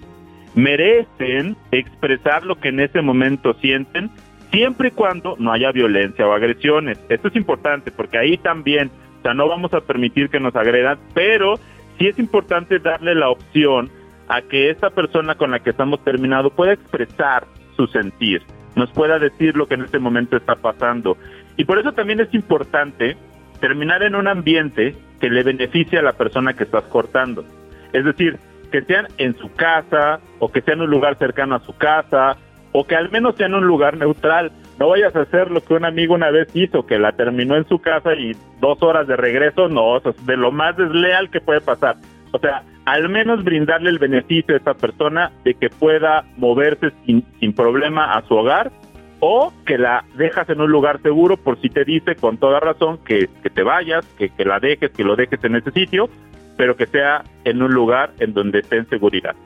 merecen 0.55 1.57
expresar 1.73 2.47
lo 2.47 2.61
que 2.61 2.69
en 2.69 2.79
ese 2.79 3.03
momento 3.03 3.55
sienten 3.55 4.13
siempre 4.53 4.89
y 4.89 4.93
cuando 4.93 5.35
no 5.41 5.51
haya 5.51 5.73
violencia 5.73 6.29
o 6.29 6.33
agresiones. 6.33 6.97
Esto 7.09 7.27
es 7.27 7.35
importante 7.35 7.91
porque 7.91 8.19
ahí 8.19 8.39
también, 8.39 8.89
o 9.19 9.23
sea, 9.23 9.35
no 9.35 9.49
vamos 9.49 9.75
a 9.75 9.81
permitir 9.81 10.29
que 10.29 10.39
nos 10.39 10.55
agredan, 10.55 10.97
pero 11.13 11.57
sí 11.99 12.07
es 12.07 12.21
importante 12.21 12.79
darle 12.79 13.17
la 13.17 13.31
opción 13.31 13.91
a 14.31 14.43
que 14.43 14.71
esta 14.71 14.91
persona 14.91 15.35
con 15.35 15.51
la 15.51 15.59
que 15.59 15.71
estamos 15.71 16.05
terminado 16.05 16.51
pueda 16.51 16.73
expresar 16.73 17.45
su 17.77 17.89
sentir, 17.89 18.43
nos 18.77 18.89
pueda 18.93 19.19
decir 19.19 19.57
lo 19.57 19.67
que 19.67 19.75
en 19.75 19.83
este 19.83 19.99
momento 19.99 20.37
está 20.37 20.55
pasando. 20.55 21.17
Y 21.57 21.65
por 21.65 21.81
eso 21.81 21.93
también 21.93 22.21
es 22.21 22.33
importante 22.33 23.17
terminar 23.61 24.05
en 24.05 24.15
un 24.15 24.29
ambiente 24.29 24.95
que 25.21 25.29
le 25.29 25.43
beneficie 25.43 25.99
a 25.99 26.03
la 26.03 26.13
persona 26.13 26.55
que 26.55 26.63
estás 26.63 26.85
cortando. 26.85 27.45
Es 27.93 28.05
decir, 28.05 28.39
que 28.71 28.83
sean 28.83 29.09
en 29.19 29.37
su 29.37 29.53
casa 29.55 30.21
o 30.39 30.53
que 30.53 30.61
sea 30.61 30.75
en 30.75 30.83
un 30.83 30.91
lugar 30.91 31.19
cercano 31.19 31.57
a 31.57 31.65
su 31.67 31.77
casa 31.77 32.37
o 32.71 32.87
que 32.87 32.95
al 32.95 33.11
menos 33.11 33.35
sea 33.35 33.47
en 33.47 33.55
un 33.55 33.67
lugar 33.67 33.97
neutral. 33.97 34.53
No 34.79 34.91
vayas 34.91 35.15
a 35.17 35.23
hacer 35.23 35.51
lo 35.51 35.61
que 35.61 35.75
un 35.75 35.85
amigo 35.85 36.15
una 36.15 36.31
vez 36.31 36.49
hizo, 36.55 36.87
que 36.87 37.01
la 37.01 37.11
terminó 37.13 37.57
en 37.57 37.67
su 37.67 37.81
casa 37.81 38.15
y 38.15 38.37
dos 38.61 38.81
horas 38.81 39.09
de 39.09 39.17
regreso, 39.17 39.69
no, 39.69 39.97
eso 39.97 40.11
es 40.11 40.25
de 40.25 40.37
lo 40.37 40.53
más 40.53 40.77
desleal 40.77 41.31
que 41.31 41.41
puede 41.41 41.61
pasar. 41.61 41.97
O 42.31 42.39
sea, 42.39 42.63
al 42.91 43.09
menos 43.09 43.45
brindarle 43.45 43.89
el 43.89 44.01
beneficio 44.01 44.55
a 44.55 44.59
esa 44.59 44.75
persona 44.75 45.31
de 45.45 45.55
que 45.55 45.71
pueda 45.71 46.25
moverse 46.37 46.91
sin, 47.07 47.25
sin 47.39 47.53
problema 47.53 48.15
a 48.15 48.27
su 48.27 48.35
hogar 48.35 48.73
o 49.21 49.53
que 49.65 49.79
la 49.79 50.05
dejas 50.17 50.49
en 50.51 50.61
un 50.61 50.73
lugar 50.73 51.01
seguro 51.01 51.37
por 51.37 51.61
si 51.61 51.69
te 51.69 51.85
dice 51.85 52.17
con 52.17 52.39
toda 52.39 52.59
razón 52.59 52.99
que, 53.05 53.29
que 53.45 53.51
te 53.51 53.63
vayas, 53.63 54.05
que, 54.19 54.31
que 54.31 54.45
la 54.45 54.59
dejes, 54.59 54.91
que 54.91 55.05
lo 55.05 55.15
dejes 55.15 55.39
en 55.45 55.55
ese 55.55 55.71
sitio, 55.71 56.11
pero 56.57 56.75
que 56.75 56.87
sea 56.87 57.23
en 57.45 57.63
un 57.63 57.71
lugar 57.71 58.11
en 58.19 58.35
donde 58.35 58.59
esté 58.59 58.79
en 58.79 58.89
seguridad. 58.89 59.37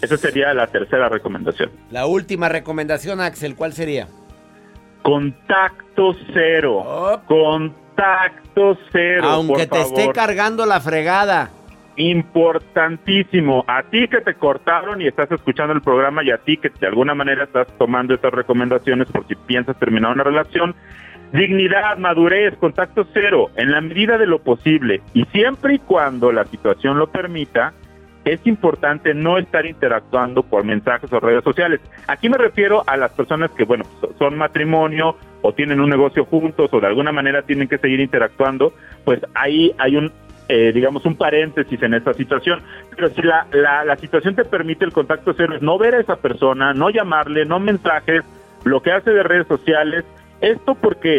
Esa 0.00 0.16
sería 0.16 0.54
la 0.54 0.68
tercera 0.68 1.08
recomendación. 1.08 1.70
La 1.90 2.06
última 2.06 2.48
recomendación, 2.48 3.20
Axel, 3.20 3.56
¿cuál 3.56 3.72
sería? 3.72 4.06
Contacto 5.02 6.14
cero. 6.32 7.20
Contacto 7.26 8.78
cero. 8.92 9.24
Aunque 9.24 9.66
te 9.66 9.80
esté 9.80 10.12
cargando 10.12 10.66
la 10.66 10.80
fregada. 10.80 11.50
Importantísimo. 12.10 13.64
A 13.68 13.84
ti 13.84 14.08
que 14.08 14.20
te 14.20 14.34
cortaron 14.34 15.00
y 15.00 15.06
estás 15.06 15.30
escuchando 15.30 15.72
el 15.72 15.82
programa 15.82 16.24
y 16.24 16.30
a 16.30 16.38
ti 16.38 16.56
que 16.56 16.68
de 16.68 16.86
alguna 16.88 17.14
manera 17.14 17.44
estás 17.44 17.68
tomando 17.78 18.14
estas 18.14 18.32
recomendaciones 18.32 19.08
por 19.08 19.26
si 19.28 19.36
piensas 19.36 19.78
terminar 19.78 20.12
una 20.12 20.24
relación, 20.24 20.74
Dignidad, 21.32 21.96
madurez, 21.96 22.56
contacto 22.58 23.06
cero, 23.14 23.50
en 23.56 23.72
la 23.72 23.80
medida 23.80 24.18
de 24.18 24.26
lo 24.26 24.40
posible 24.40 25.00
y 25.14 25.24
siempre 25.26 25.76
y 25.76 25.78
cuando 25.78 26.30
la 26.30 26.44
situación 26.44 26.98
lo 26.98 27.06
permita, 27.06 27.72
es 28.26 28.46
importante 28.46 29.14
no 29.14 29.38
estar 29.38 29.64
interactuando 29.64 30.42
por 30.42 30.64
mensajes 30.64 31.10
o 31.10 31.20
redes 31.20 31.42
sociales. 31.42 31.80
Aquí 32.06 32.28
me 32.28 32.36
refiero 32.36 32.84
a 32.86 32.98
las 32.98 33.12
personas 33.12 33.50
que, 33.52 33.64
bueno, 33.64 33.84
son 34.18 34.36
matrimonio 34.36 35.16
o 35.40 35.54
tienen 35.54 35.80
un 35.80 35.88
negocio 35.88 36.26
juntos 36.26 36.68
o 36.70 36.80
de 36.80 36.86
alguna 36.86 37.12
manera 37.12 37.42
tienen 37.42 37.66
que 37.66 37.78
seguir 37.78 38.00
interactuando, 38.00 38.74
pues 39.04 39.20
ahí 39.34 39.72
hay 39.78 39.96
un, 39.96 40.12
eh, 40.52 40.72
digamos, 40.72 41.04
un 41.06 41.16
paréntesis 41.16 41.82
en 41.82 41.94
esta 41.94 42.12
situación. 42.14 42.56
Pero 42.94 43.08
si 43.14 43.22
la, 43.22 43.46
la, 43.52 43.84
la 43.84 43.96
situación 43.96 44.34
te 44.34 44.44
permite 44.44 44.84
el 44.84 44.92
contacto 44.92 45.32
cero, 45.36 45.54
es 45.56 45.62
no 45.62 45.78
ver 45.78 45.94
a 45.94 46.00
esa 46.00 46.16
persona, 46.16 46.72
no 46.74 46.90
llamarle, 46.90 47.44
no 47.44 47.58
mensajes, 47.58 48.22
lo 48.64 48.80
que 48.82 48.92
hace 48.92 49.10
de 49.10 49.22
redes 49.22 49.46
sociales, 49.48 50.04
esto 50.40 50.74
porque 50.74 51.14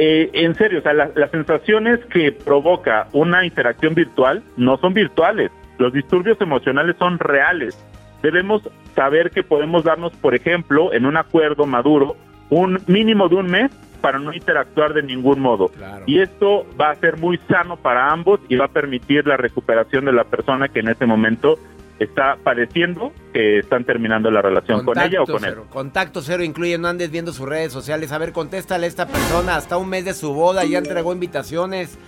Eh, 0.00 0.30
en 0.44 0.54
serio, 0.54 0.78
o 0.78 0.82
sea, 0.82 0.92
las, 0.92 1.10
las 1.16 1.30
sensaciones 1.32 1.98
que 2.14 2.30
provoca 2.30 3.08
una 3.12 3.44
interacción 3.44 3.94
virtual 3.94 4.44
no 4.56 4.76
son 4.76 4.92
virtuales. 4.94 5.50
Los 5.82 5.92
disturbios 5.92 6.40
emocionales 6.40 6.94
son 7.00 7.18
reales. 7.18 7.74
Debemos 8.22 8.62
saber 8.94 9.32
que 9.32 9.42
podemos 9.42 9.82
darnos, 9.82 10.12
por 10.22 10.36
ejemplo, 10.36 10.92
en 10.92 11.04
un 11.04 11.16
acuerdo 11.16 11.66
maduro, 11.66 12.14
un 12.50 12.80
mínimo 12.86 13.28
de 13.28 13.36
un 13.36 13.46
mes 13.46 13.70
para 14.00 14.18
no 14.18 14.32
interactuar 14.32 14.94
de 14.94 15.02
ningún 15.02 15.40
modo. 15.40 15.70
Y 16.06 16.20
esto 16.20 16.66
va 16.80 16.90
a 16.90 16.94
ser 16.96 17.18
muy 17.18 17.38
sano 17.48 17.76
para 17.76 18.10
ambos 18.10 18.40
y 18.48 18.56
va 18.56 18.66
a 18.66 18.68
permitir 18.68 19.26
la 19.26 19.36
recuperación 19.36 20.04
de 20.04 20.12
la 20.12 20.24
persona 20.24 20.68
que 20.68 20.80
en 20.80 20.88
ese 20.88 21.04
momento 21.06 21.58
está 21.98 22.36
padeciendo 22.42 23.12
que 23.32 23.58
están 23.58 23.84
terminando 23.84 24.30
la 24.30 24.40
relación 24.40 24.84
con 24.84 24.98
ella 25.00 25.22
o 25.22 25.26
con 25.26 25.44
él. 25.44 25.50
cero. 25.50 25.66
Contacto 25.68 26.22
cero 26.22 26.44
incluye, 26.44 26.78
no 26.78 26.88
andes 26.88 27.10
viendo 27.10 27.32
sus 27.32 27.48
redes 27.48 27.72
sociales. 27.72 28.12
A 28.12 28.18
ver, 28.18 28.32
contéstale 28.32 28.86
a 28.86 28.88
esta 28.88 29.06
persona. 29.06 29.56
Hasta 29.56 29.76
un 29.76 29.88
mes 29.88 30.04
de 30.04 30.14
su 30.14 30.32
boda 30.32 30.64
ya 30.64 30.78
entregó 30.78 31.12
invitaciones. 31.12 31.98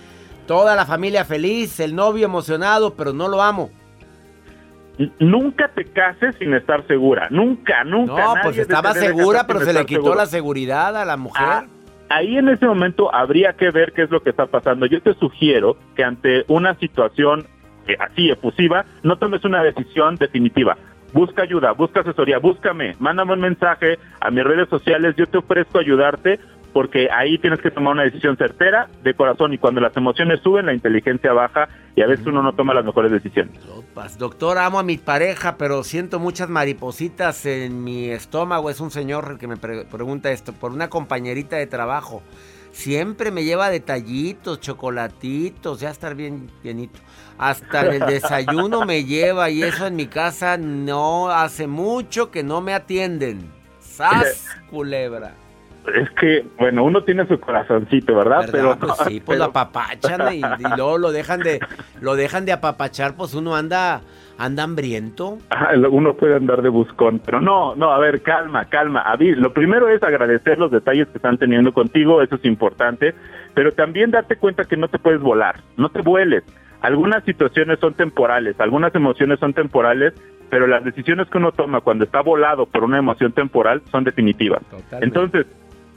Toda 0.46 0.74
la 0.76 0.86
familia 0.86 1.24
feliz, 1.24 1.80
el 1.80 1.94
novio 1.94 2.24
emocionado, 2.24 2.94
pero 2.94 3.12
no 3.12 3.28
lo 3.28 3.42
amo. 3.42 3.70
Nunca 5.18 5.68
te 5.68 5.84
cases 5.86 6.36
sin 6.38 6.52
estar 6.52 6.86
segura. 6.86 7.28
Nunca, 7.30 7.84
nunca. 7.84 8.22
No, 8.22 8.34
pues 8.42 8.58
estaba 8.58 8.92
segura, 8.92 9.46
pero 9.46 9.60
se 9.60 9.72
le 9.72 9.86
quitó 9.86 10.14
la 10.14 10.26
seguridad 10.26 10.96
a 10.96 11.04
la 11.04 11.16
mujer. 11.16 11.46
Ah, 11.46 11.64
ahí 12.10 12.36
en 12.36 12.48
ese 12.48 12.66
momento 12.66 13.14
habría 13.14 13.54
que 13.54 13.70
ver 13.70 13.92
qué 13.92 14.02
es 14.02 14.10
lo 14.10 14.22
que 14.22 14.30
está 14.30 14.46
pasando. 14.46 14.86
Yo 14.86 15.00
te 15.00 15.14
sugiero 15.14 15.76
que 15.96 16.04
ante 16.04 16.44
una 16.48 16.74
situación 16.74 17.46
eh, 17.86 17.96
así 17.98 18.30
efusiva, 18.30 18.84
no 19.02 19.16
tomes 19.16 19.44
una 19.44 19.62
decisión 19.62 20.16
definitiva. 20.16 20.76
Busca 21.12 21.42
ayuda, 21.42 21.72
busca 21.72 22.00
asesoría, 22.00 22.38
búscame, 22.38 22.94
mándame 22.98 23.32
un 23.32 23.40
mensaje 23.40 23.98
a 24.20 24.30
mis 24.30 24.44
redes 24.44 24.68
sociales, 24.68 25.16
yo 25.16 25.26
te 25.26 25.38
ofrezco 25.38 25.78
ayudarte 25.78 26.38
porque 26.72 27.08
ahí 27.10 27.38
tienes 27.38 27.60
que 27.60 27.70
tomar 27.70 27.94
una 27.94 28.04
decisión 28.04 28.36
certera, 28.36 28.88
de 29.02 29.14
corazón, 29.14 29.52
y 29.52 29.58
cuando 29.58 29.80
las 29.80 29.96
emociones 29.96 30.40
suben, 30.40 30.66
la 30.66 30.74
inteligencia 30.74 31.32
baja 31.32 31.68
y 31.96 32.02
a 32.02 32.06
veces 32.06 32.26
uno 32.26 32.42
no 32.42 32.52
toma 32.52 32.74
las 32.74 32.84
mejores 32.84 33.10
decisiones. 33.10 33.58
Doctor, 34.18 34.58
amo 34.58 34.78
a 34.78 34.82
mi 34.82 34.96
pareja, 34.98 35.56
pero 35.56 35.82
siento 35.84 36.18
muchas 36.18 36.48
maripositas 36.48 37.44
en 37.44 37.82
mi 37.84 38.08
estómago. 38.08 38.70
Es 38.70 38.80
un 38.80 38.90
señor 38.90 39.28
el 39.32 39.38
que 39.38 39.46
me 39.48 39.56
pre- 39.56 39.84
pregunta 39.84 40.30
esto, 40.30 40.52
por 40.52 40.72
una 40.72 40.88
compañerita 40.88 41.56
de 41.56 41.66
trabajo. 41.66 42.22
Siempre 42.72 43.30
me 43.32 43.42
lleva 43.44 43.68
detallitos, 43.68 44.60
chocolatitos, 44.60 45.80
ya 45.80 45.90
estar 45.90 46.14
bien 46.14 46.50
llenito. 46.62 47.00
Hasta 47.36 47.86
en 47.86 48.02
el 48.02 48.08
desayuno 48.08 48.86
me 48.86 49.04
lleva 49.06 49.50
y 49.50 49.62
eso 49.64 49.86
en 49.86 49.96
mi 49.96 50.06
casa 50.06 50.56
no 50.56 51.30
hace 51.30 51.66
mucho 51.66 52.30
que 52.30 52.42
no 52.42 52.60
me 52.60 52.74
atienden. 52.74 53.50
¡Sas, 53.80 54.46
culebra! 54.70 55.34
Es 55.94 56.10
que, 56.10 56.44
bueno, 56.58 56.84
uno 56.84 57.02
tiene 57.02 57.26
su 57.26 57.40
corazoncito, 57.40 58.14
¿verdad? 58.14 58.50
¿Verdad? 58.52 58.76
Pues 58.78 58.88
no, 58.98 59.04
sí, 59.06 59.20
pues 59.20 59.22
pero- 59.26 59.38
lo 59.38 59.44
apapachan 59.46 60.34
y, 60.34 60.38
y 60.38 60.42
luego 60.76 60.98
lo 60.98 61.12
dejan 61.12 61.40
de 61.40 61.60
lo 62.00 62.16
dejan 62.16 62.44
de 62.44 62.52
apapachar, 62.52 63.14
pues 63.16 63.34
uno 63.34 63.56
anda 63.56 64.02
anda 64.38 64.62
hambriento. 64.62 65.38
Uno 65.90 66.14
puede 66.14 66.36
andar 66.36 66.62
de 66.62 66.70
buscón, 66.70 67.20
pero 67.24 67.40
no, 67.42 67.74
no, 67.76 67.92
a 67.92 67.98
ver, 67.98 68.22
calma, 68.22 68.64
calma. 68.66 69.02
Avi, 69.02 69.34
lo 69.34 69.52
primero 69.52 69.88
es 69.88 70.02
agradecer 70.02 70.58
los 70.58 70.70
detalles 70.70 71.08
que 71.08 71.18
están 71.18 71.36
teniendo 71.36 71.72
contigo, 71.72 72.22
eso 72.22 72.36
es 72.36 72.44
importante, 72.46 73.14
pero 73.54 73.72
también 73.72 74.10
darte 74.10 74.36
cuenta 74.36 74.64
que 74.64 74.78
no 74.78 74.88
te 74.88 74.98
puedes 74.98 75.20
volar, 75.20 75.60
no 75.76 75.90
te 75.90 76.00
vueles. 76.00 76.42
Algunas 76.80 77.22
situaciones 77.24 77.78
son 77.80 77.92
temporales, 77.92 78.58
algunas 78.58 78.94
emociones 78.94 79.38
son 79.40 79.52
temporales, 79.52 80.14
pero 80.48 80.66
las 80.66 80.82
decisiones 80.84 81.28
que 81.28 81.36
uno 81.36 81.52
toma 81.52 81.82
cuando 81.82 82.04
está 82.04 82.22
volado 82.22 82.64
por 82.64 82.82
una 82.84 82.98
emoción 82.98 83.32
temporal 83.32 83.82
son 83.90 84.04
definitivas. 84.04 84.62
Entonces, 85.02 85.46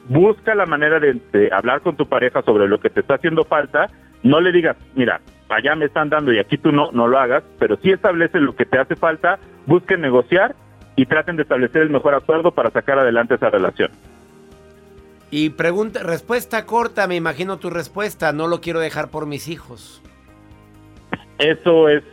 busca 0.10 0.56
la 0.56 0.66
manera 0.66 1.00
de, 1.00 1.20
de 1.32 1.50
hablar 1.52 1.82
con 1.82 1.96
tu 1.96 2.08
pareja 2.08 2.42
sobre 2.42 2.68
lo 2.68 2.80
que 2.80 2.90
te 2.90 3.02
está 3.02 3.16
haciendo 3.16 3.44
falta. 3.44 3.90
No 4.24 4.40
le 4.40 4.52
digas, 4.52 4.78
mira, 4.96 5.22
allá 5.50 5.76
me 5.76 5.86
están 5.86 6.10
dando 6.10 6.34
y 6.34 6.40
aquí 6.40 6.58
tú 6.58 6.72
no, 6.72 6.92
no 6.92 7.08
lo 7.08 7.20
hagas, 7.20 7.44
pero 7.60 7.78
sí 7.78 7.92
establece 7.92 8.40
lo 8.40 8.56
que 8.56 8.66
te 8.66 8.80
hace 8.80 8.96
falta, 8.96 9.40
busquen 9.66 10.02
negociar 10.02 10.56
y 10.96 11.06
traten 11.06 11.36
de 11.36 11.44
establecer 11.44 11.82
el 11.82 11.90
mejor 11.90 12.14
acuerdo 12.14 12.52
para 12.52 12.72
sacar 12.72 13.00
adelante 13.00 13.36
esa 13.36 13.50
relación. 13.50 13.92
Y 15.32 15.50
pregunta, 15.50 16.04
respuesta 16.04 16.66
corta, 16.66 17.08
me 17.08 17.16
imagino 17.16 17.58
tu 17.58 17.70
respuesta, 17.70 18.32
no 18.34 18.48
lo 18.48 18.62
quiero 18.62 18.80
dejar 18.80 19.10
por 19.10 19.26
mis 19.26 19.48
hijos. 19.48 20.02
Eso 21.40 21.90
es 21.90 22.04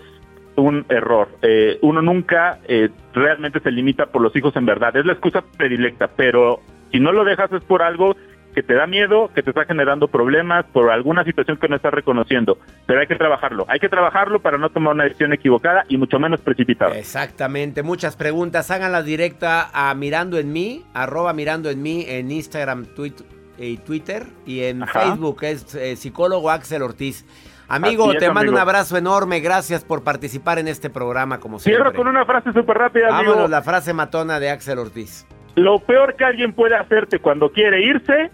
un 0.57 0.87
error. 0.88 1.29
Eh, 1.42 1.79
uno 1.83 2.00
nunca 2.00 2.61
eh, 2.66 2.88
realmente 3.12 3.61
se 3.61 3.70
limita 3.70 4.07
por 4.07 4.22
los 4.22 4.35
hijos 4.35 4.57
en 4.57 4.64
verdad. 4.64 4.96
Es 4.96 5.05
la 5.05 5.12
excusa 5.12 5.42
predilecta, 5.42 6.09
pero 6.09 6.61
si 6.90 7.00
no 7.00 7.12
lo 7.12 7.24
dejas 7.24 7.53
es 7.53 7.62
por 7.64 7.83
algo 7.83 8.16
que 8.55 8.64
te 8.64 8.74
da 8.74 8.88
miedo, 8.88 9.31
que 9.33 9.44
te 9.44 9.50
está 9.50 9.64
generando 9.64 10.09
problemas, 10.09 10.64
por 10.72 10.90
alguna 10.90 11.22
situación 11.22 11.57
que 11.59 11.68
no 11.68 11.76
estás 11.76 11.94
reconociendo. 11.94 12.59
Pero 12.87 12.98
hay 13.00 13.07
que 13.07 13.14
trabajarlo. 13.14 13.64
Hay 13.68 13.79
que 13.79 13.88
trabajarlo 13.88 14.40
para 14.40 14.59
no 14.59 14.70
tomar 14.70 14.94
una 14.94 15.05
decisión 15.05 15.33
equivocada 15.33 15.85
y 15.88 15.96
mucho 15.96 16.18
menos 16.18 16.40
precipitada. 16.40 16.98
Exactamente, 16.98 17.85
muchas 17.85 18.16
preguntas, 18.16 18.72
háganlas 18.72 19.05
directa 19.05 19.70
a 19.72 19.94
Mirando 19.94 20.37
en 20.37 20.53
mí, 20.53 20.85
arroba 20.94 21.33
Mirando 21.33 21.70
en 21.70 21.81
mí 21.81 22.05
en 22.09 22.33
Instagram, 22.33 22.87
tuit- 22.96 23.24
y 23.57 23.76
Twitter 23.76 24.24
y 24.46 24.64
en 24.64 24.83
Ajá. 24.83 25.00
Facebook 25.00 25.44
es 25.44 25.74
eh, 25.76 25.94
psicólogo 25.94 26.50
Axel 26.50 26.83
Ortiz. 26.83 27.24
Amigo, 27.68 28.11
es, 28.11 28.18
te 28.18 28.26
mando 28.26 28.40
amigo. 28.40 28.55
un 28.55 28.61
abrazo 28.61 28.96
enorme, 28.96 29.38
gracias 29.38 29.85
por 29.85 30.03
participar 30.03 30.59
en 30.59 30.66
este 30.66 30.90
programa 30.90 31.38
como 31.38 31.61
Cierro 31.61 31.85
siempre. 31.85 31.98
con 31.98 32.09
una 32.09 32.24
frase 32.24 32.53
súper 32.53 32.76
rápida, 32.79 33.09
amigo. 33.16 33.31
Vámonos, 33.31 33.50
la 33.50 33.62
frase 33.62 33.92
matona 33.92 34.40
de 34.40 34.50
Axel 34.50 34.79
Ortiz. 34.81 35.24
Lo 35.57 35.79
peor 35.81 36.17
que 36.17 36.25
alguien 36.25 36.53
puede 36.53 36.77
hacerte 36.77 37.19
cuando 37.19 37.51
quiere 37.51 37.83
irse 37.83 38.31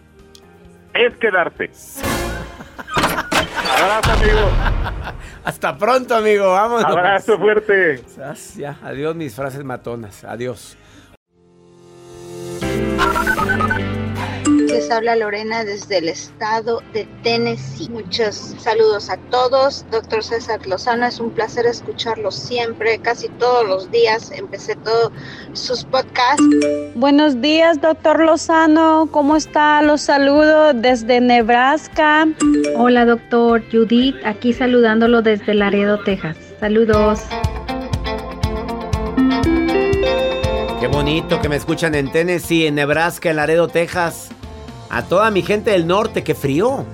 es 0.94 1.14
quedarse. 1.16 1.70
Abrazo, 3.82 4.12
amigo. 4.12 4.50
Hasta 5.44 5.76
pronto, 5.76 6.14
amigo, 6.14 6.52
vámonos. 6.52 6.84
Abrazo 6.84 7.38
fuerte. 7.38 8.02
Ya, 8.56 8.76
adiós 8.82 9.14
mis 9.14 9.34
frases 9.34 9.64
matonas, 9.64 10.24
adiós. 10.24 10.76
Les 14.76 14.90
habla 14.90 15.16
Lorena 15.16 15.64
desde 15.64 15.96
el 15.96 16.08
estado 16.10 16.82
de 16.92 17.08
Tennessee. 17.22 17.88
Muchos 17.88 18.34
saludos 18.58 19.08
a 19.08 19.16
todos. 19.30 19.86
Doctor 19.90 20.22
César 20.22 20.66
Lozano, 20.66 21.06
es 21.06 21.18
un 21.18 21.30
placer 21.30 21.64
escucharlo 21.64 22.30
siempre, 22.30 22.98
casi 22.98 23.30
todos 23.38 23.66
los 23.66 23.90
días. 23.90 24.30
Empecé 24.32 24.76
todos 24.76 25.12
sus 25.54 25.82
podcasts. 25.84 26.44
Buenos 26.94 27.40
días, 27.40 27.80
doctor 27.80 28.20
Lozano. 28.20 29.08
¿Cómo 29.12 29.36
está? 29.36 29.80
Los 29.80 30.02
saludo 30.02 30.74
desde 30.74 31.22
Nebraska. 31.22 32.28
Hola, 32.76 33.06
doctor 33.06 33.62
Judith, 33.72 34.16
aquí 34.26 34.52
saludándolo 34.52 35.22
desde 35.22 35.54
Laredo, 35.54 36.04
Texas. 36.04 36.36
Saludos. 36.60 37.22
Qué 40.78 40.86
bonito 40.88 41.40
que 41.40 41.48
me 41.48 41.56
escuchan 41.56 41.94
en 41.94 42.12
Tennessee, 42.12 42.66
en 42.66 42.74
Nebraska, 42.74 43.30
en 43.30 43.36
Laredo, 43.36 43.68
Texas. 43.68 44.35
A 44.90 45.02
toda 45.02 45.30
mi 45.30 45.42
gente 45.42 45.70
del 45.72 45.86
norte, 45.86 46.22
qué 46.24 46.34
frío. 46.34 46.84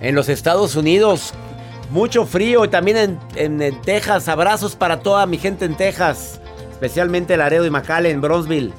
En 0.00 0.14
los 0.14 0.28
Estados 0.28 0.76
Unidos, 0.76 1.32
mucho 1.90 2.26
frío. 2.26 2.64
Y 2.64 2.68
también 2.68 2.96
en, 2.96 3.18
en- 3.34 3.62
en 3.62 3.80
Texas, 3.82 4.28
abrazos 4.28 4.76
para 4.76 5.00
toda 5.00 5.26
mi 5.26 5.38
gente 5.38 5.64
en 5.64 5.76
Texas. 5.76 6.40
Especialmente 6.70 7.36
Laredo 7.36 7.64
y 7.66 7.70
McAllen, 7.70 8.20
Bronzeville, 8.20 8.72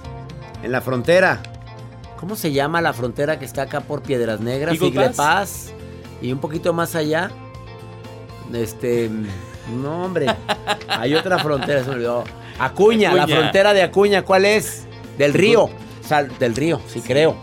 en 0.63 0.71
la 0.71 0.81
frontera. 0.81 1.41
¿Cómo 2.19 2.35
se 2.35 2.51
llama 2.51 2.81
la 2.81 2.93
frontera 2.93 3.37
que 3.39 3.45
está 3.45 3.63
acá 3.63 3.81
por 3.81 4.01
Piedras 4.01 4.39
Negras? 4.39 4.75
Igle. 4.75 4.89
Pass. 5.17 5.71
Y 6.21 6.31
un 6.31 6.39
poquito 6.39 6.73
más 6.73 6.95
allá. 6.95 7.31
Este. 8.53 9.09
No, 9.75 10.05
hombre. 10.05 10.27
Hay 10.87 11.13
otra 11.13 11.39
frontera, 11.39 11.81
se 11.83 11.89
me 11.89 11.95
olvidó. 11.95 12.23
Acuña, 12.59 13.13
la 13.13 13.27
frontera 13.35 13.73
de 13.73 13.83
Acuña, 13.83 14.23
¿cuál 14.23 14.45
es? 14.45 14.85
Del 15.17 15.33
río. 15.33 15.69
Sal- 16.01 16.31
del 16.39 16.55
río, 16.55 16.79
sí, 16.87 17.01
creo. 17.01 17.35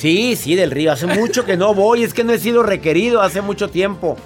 Sí, 0.00 0.34
sí, 0.34 0.54
del 0.54 0.70
río. 0.70 0.92
Hace 0.92 1.06
mucho 1.06 1.44
que 1.44 1.58
no 1.58 1.74
voy, 1.74 2.04
es 2.04 2.14
que 2.14 2.24
no 2.24 2.32
he 2.32 2.38
sido 2.38 2.62
requerido 2.62 3.20
hace 3.20 3.42
mucho 3.42 3.68
tiempo. 3.68 4.16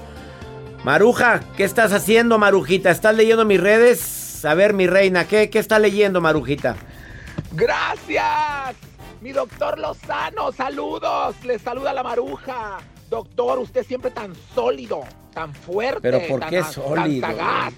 Maruja, 0.84 1.40
¿qué 1.56 1.64
estás 1.64 1.92
haciendo, 1.92 2.38
Marujita? 2.38 2.92
¿Estás 2.92 3.16
leyendo 3.16 3.44
mis 3.44 3.60
redes? 3.60 4.44
A 4.44 4.54
ver, 4.54 4.72
mi 4.72 4.86
reina, 4.86 5.26
¿qué, 5.26 5.50
qué 5.50 5.58
está 5.58 5.80
leyendo, 5.80 6.20
Marujita? 6.20 6.76
Gracias. 7.50 8.76
Mi 9.20 9.32
doctor 9.32 9.80
Lozano, 9.80 10.52
saludos. 10.52 11.34
Les 11.44 11.60
saluda 11.60 11.92
la 11.92 12.04
maruja. 12.04 12.78
Doctor, 13.10 13.58
usted 13.58 13.84
siempre 13.84 14.12
tan 14.12 14.32
sólido, 14.54 15.02
tan 15.32 15.52
fuerte. 15.52 16.02
¿Pero 16.02 16.20
por 16.28 16.38
tan 16.38 16.50
qué 16.50 16.60
tan 16.60 16.72
sólido? 16.72 17.26
sagaz. 17.26 17.74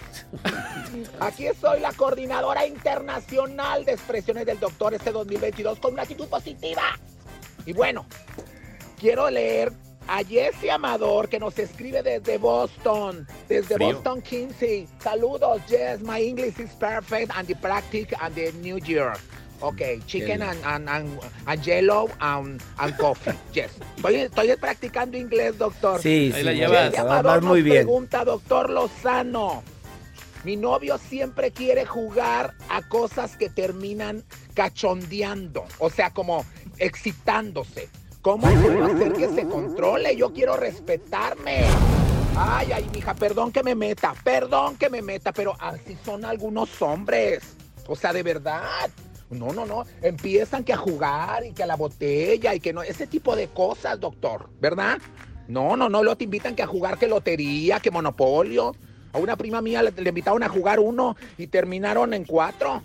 Aquí 1.20 1.46
estoy, 1.46 1.80
la 1.80 1.92
coordinadora 1.92 2.66
internacional 2.66 3.86
de 3.86 3.92
expresiones 3.92 4.44
del 4.44 4.60
doctor 4.60 4.92
este 4.92 5.12
2022 5.12 5.78
con 5.78 5.94
una 5.94 6.02
actitud 6.02 6.28
positiva. 6.28 6.82
Y 7.66 7.72
bueno, 7.72 8.06
quiero 8.98 9.28
leer 9.30 9.72
a 10.08 10.22
Jesse 10.22 10.70
Amador 10.70 11.28
que 11.28 11.38
nos 11.40 11.58
escribe 11.58 12.02
desde 12.02 12.38
Boston, 12.38 13.26
desde 13.48 13.74
Frío. 13.74 13.94
Boston 13.94 14.22
15. 14.22 14.86
Saludos, 15.02 15.60
Jess. 15.68 16.00
My 16.00 16.20
English 16.22 16.58
is 16.60 16.70
perfect 16.78 17.32
and 17.34 17.46
the 17.48 17.56
practice 17.56 18.06
and 18.20 18.34
the 18.34 18.52
New 18.62 18.78
Year. 18.78 19.12
Ok, 19.60 19.80
chicken 20.06 20.42
and, 20.42 20.62
and, 20.66 20.88
and, 20.88 21.18
and 21.46 21.62
yellow 21.66 22.08
and, 22.20 22.62
and 22.78 22.96
coffee. 22.98 23.32
Yes. 23.54 23.70
Estoy, 23.96 24.16
estoy 24.16 24.54
practicando 24.56 25.16
inglés, 25.16 25.56
doctor. 25.58 26.00
Sí, 26.00 26.30
Ahí 26.30 26.32
sí, 26.32 26.42
la 26.42 26.50
el 26.52 26.56
llevas. 26.58 26.92
llamador 26.92 27.24
Llamador 27.24 27.42
muy 27.42 27.58
nos 27.60 27.64
bien. 27.64 27.76
pregunta, 27.78 28.24
doctor 28.24 28.70
Lozano. 28.70 29.62
Mi 30.44 30.56
novio 30.56 30.98
siempre 30.98 31.50
quiere 31.50 31.86
jugar 31.86 32.54
a 32.68 32.82
cosas 32.82 33.36
que 33.36 33.48
terminan 33.48 34.22
cachondeando, 34.56 35.66
o 35.78 35.90
sea, 35.90 36.10
como 36.10 36.44
excitándose. 36.78 37.90
¿Cómo 38.22 38.48
puedo 38.48 38.86
hacer 38.86 39.12
que 39.12 39.28
se 39.28 39.46
controle? 39.46 40.16
Yo 40.16 40.32
quiero 40.32 40.56
respetarme. 40.56 41.66
Ay, 42.34 42.72
ay, 42.72 42.90
mija, 42.92 43.14
perdón 43.14 43.52
que 43.52 43.62
me 43.62 43.74
meta, 43.74 44.14
perdón 44.24 44.76
que 44.76 44.90
me 44.90 45.02
meta, 45.02 45.32
pero 45.32 45.54
así 45.60 45.96
son 46.04 46.24
algunos 46.24 46.82
hombres. 46.82 47.54
O 47.86 47.94
sea, 47.94 48.12
de 48.12 48.22
verdad. 48.22 48.90
No, 49.28 49.52
no, 49.52 49.66
no. 49.66 49.84
Empiezan 50.02 50.64
que 50.64 50.72
a 50.72 50.76
jugar 50.76 51.44
y 51.44 51.52
que 51.52 51.62
a 51.62 51.66
la 51.66 51.76
botella 51.76 52.54
y 52.54 52.60
que 52.60 52.72
no. 52.72 52.82
Ese 52.82 53.06
tipo 53.06 53.36
de 53.36 53.48
cosas, 53.48 54.00
doctor, 54.00 54.48
¿verdad? 54.58 54.98
No, 55.48 55.76
no, 55.76 55.88
no. 55.88 56.16
Te 56.16 56.24
invitan 56.24 56.56
que 56.56 56.62
a 56.62 56.66
jugar 56.66 56.98
que 56.98 57.06
lotería, 57.06 57.78
que 57.78 57.90
monopolio. 57.90 58.74
A 59.16 59.18
una 59.18 59.34
prima 59.34 59.62
mía 59.62 59.82
le, 59.82 59.92
le 59.96 60.10
invitaron 60.10 60.42
a 60.42 60.48
jugar 60.50 60.78
uno 60.78 61.16
y 61.38 61.46
terminaron 61.46 62.12
en 62.12 62.24
cuatro. 62.26 62.82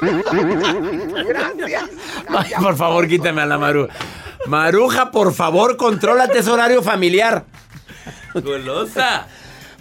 Gracias. 0.00 1.84
Ay, 2.28 2.50
por 2.60 2.76
favor, 2.76 3.06
quítame 3.06 3.42
a 3.42 3.46
la 3.46 3.56
Maru. 3.56 3.86
Maruja, 4.46 5.12
por 5.12 5.32
favor, 5.32 5.76
contrólate 5.76 6.40
ese 6.40 6.50
horario 6.50 6.82
familiar. 6.82 7.44
Golosa. 8.34 9.28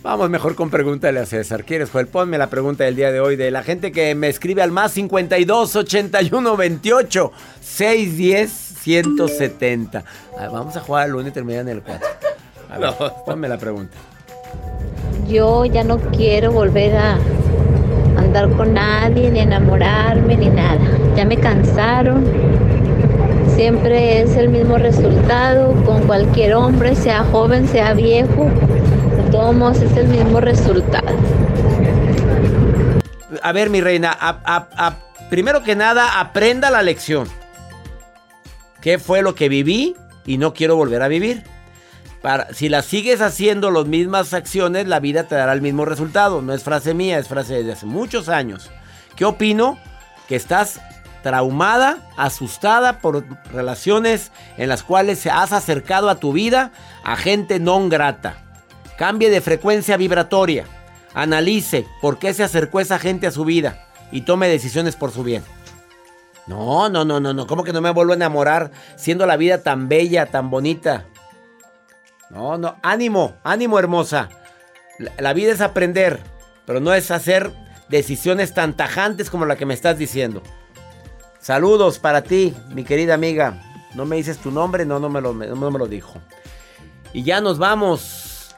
Vamos 0.04 0.30
mejor 0.30 0.54
con 0.54 0.70
pregúntale 0.70 1.20
a 1.20 1.26
César. 1.26 1.64
¿Quieres, 1.64 1.90
Joel? 1.90 2.06
Ponme 2.06 2.38
la 2.38 2.52
pregunta 2.52 2.84
del 2.84 2.96
día 2.96 3.12
de 3.12 3.20
hoy 3.20 3.36
de 3.36 3.50
la 3.50 3.64
gente 3.64 3.92
que 3.92 4.14
me 4.14 4.30
escribe 4.30 4.62
al 4.62 4.72
más 4.72 4.92
52 4.92 5.76
81 5.78 6.58
28 6.58 7.32
610 7.60 8.52
170. 8.52 10.04
Ah, 10.38 10.50
vamos 10.52 10.78
a 10.78 10.82
jugar 10.82 11.06
al 11.06 11.12
lunes 11.12 11.32
y 11.32 11.34
terminar 11.34 11.62
en 11.62 11.70
el 11.70 11.82
4. 11.82 12.08
A 12.70 12.78
ver, 12.78 12.94
ponme 13.26 13.48
la 13.48 13.58
pregunta. 13.58 13.98
Yo 15.28 15.66
ya 15.66 15.84
no 15.84 15.98
quiero 15.98 16.52
volver 16.52 16.96
a 16.96 17.18
andar 18.18 18.50
con 18.52 18.74
nadie, 18.74 19.32
ni 19.32 19.40
enamorarme, 19.40 20.36
ni 20.38 20.50
nada. 20.50 20.80
Ya 21.16 21.26
me 21.26 21.38
cansaron. 21.38 22.26
Siempre 23.56 24.22
es 24.22 24.36
el 24.36 24.50
mismo 24.50 24.78
resultado 24.78 25.74
con 25.86 26.04
cualquier 26.04 26.56
hombre, 26.56 26.96
sea 26.96 27.24
joven, 27.26 27.68
sea 27.68 27.94
viejo. 27.94 28.50
Todos 29.32 29.82
es 29.82 29.98
el 29.98 30.08
mismo 30.08 30.40
resultado. 30.40 31.08
A 33.42 33.52
ver, 33.52 33.70
mi 33.70 33.82
reina, 33.82 34.18
primero 35.30 35.64
que 35.64 35.76
nada, 35.76 36.20
aprenda 36.20 36.70
la 36.70 36.82
lección. 36.82 37.28
¿Qué 38.82 39.00
fue 39.00 39.22
lo 39.22 39.34
que 39.34 39.50
viví 39.50 39.96
y 40.26 40.38
no 40.38 40.54
quiero 40.54 40.76
volver 40.76 41.02
a 41.02 41.08
vivir? 41.08 41.44
Si 42.54 42.70
la 42.70 42.82
sigues 42.82 43.20
haciendo 43.22 43.70
las 43.70 43.86
mismas 43.86 44.34
acciones, 44.34 44.88
la 44.88 45.02
vida 45.02 45.24
te 45.24 45.36
dará 45.36 45.52
el 45.52 45.62
mismo 45.62 45.84
resultado. 45.84 46.42
No 46.42 46.54
es 46.54 46.64
frase 46.64 46.94
mía, 46.94 47.20
es 47.20 47.28
frase 47.28 47.64
de 47.64 47.74
hace 47.74 47.86
muchos 47.86 48.30
años. 48.30 48.72
¿Qué 49.18 49.26
opino? 49.26 49.78
Que 50.30 50.38
estás 50.38 50.80
traumada, 51.22 51.98
asustada 52.16 53.00
por 53.00 53.26
relaciones 53.52 54.32
en 54.58 54.70
las 54.70 54.84
cuales 54.84 55.26
has 55.26 55.52
acercado 55.52 56.10
a 56.10 56.16
tu 56.16 56.32
vida 56.32 56.72
a 57.04 57.18
gente 57.18 57.60
no 57.60 57.90
grata. 57.90 58.38
Cambie 58.98 59.30
de 59.30 59.42
frecuencia 59.42 59.98
vibratoria. 59.98 60.66
Analice 61.14 61.86
por 62.02 62.20
qué 62.20 62.34
se 62.34 62.44
acercó 62.44 62.80
esa 62.80 63.00
gente 63.00 63.28
a 63.28 63.32
su 63.32 63.44
vida 63.44 63.88
y 64.12 64.22
tome 64.22 64.48
decisiones 64.48 64.96
por 64.96 65.12
su 65.12 65.24
bien. 65.24 65.44
No, 66.48 66.90
no, 66.90 67.04
no, 67.04 67.20
no, 67.20 67.34
no. 67.34 67.48
¿Cómo 67.48 67.64
que 67.64 67.74
no 67.74 67.82
me 67.82 67.92
vuelvo 67.92 68.14
a 68.14 68.16
enamorar 68.16 68.72
siendo 68.96 69.26
la 69.26 69.38
vida 69.38 69.62
tan 69.62 69.90
bella, 69.90 70.28
tan 70.28 70.50
bonita? 70.50 71.06
No, 72.34 72.58
no. 72.58 72.76
Ánimo, 72.82 73.36
ánimo, 73.44 73.78
hermosa. 73.78 74.30
La, 75.20 75.34
vida 75.34 75.52
es 75.52 75.62
aprender, 75.62 76.20
pero 76.66 76.80
no 76.80 76.94
es 76.94 77.12
hacer 77.12 77.52
decisiones 77.90 78.54
tan 78.54 78.74
tajantes 78.74 79.30
como 79.30 79.46
la 79.46 79.56
que 79.56 79.66
me 79.66 79.74
estás 79.74 79.98
diciendo. 79.98 80.42
Saludos 81.40 82.00
para 82.00 82.24
ti, 82.24 82.56
mi 82.70 82.84
querida 82.84 83.14
amiga. 83.14 83.62
No 83.94 84.06
me 84.06 84.16
dices 84.16 84.40
tu 84.40 84.50
nombre, 84.50 84.86
no, 84.86 85.00
no 85.00 85.10
me 85.10 85.22
lo, 85.22 85.34
no 85.34 85.72
me 85.72 85.80
lo 85.80 85.88
dijo. 85.88 86.20
Y 87.12 87.24
ya 87.24 87.40
nos 87.42 87.60
vamos. 87.60 88.56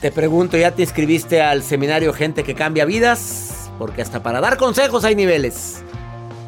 Te 0.00 0.10
pregunto, 0.10 0.56
¿ya 0.56 0.72
te 0.72 0.82
inscribiste 0.82 1.40
al 1.40 1.62
seminario 1.62 2.12
Gente 2.12 2.42
que 2.42 2.54
Cambia 2.54 2.84
Vidas? 2.84 3.70
Porque 3.78 4.02
hasta 4.02 4.22
para 4.22 4.40
dar 4.40 4.56
consejos 4.56 5.04
hay 5.04 5.14
niveles. 5.14 5.82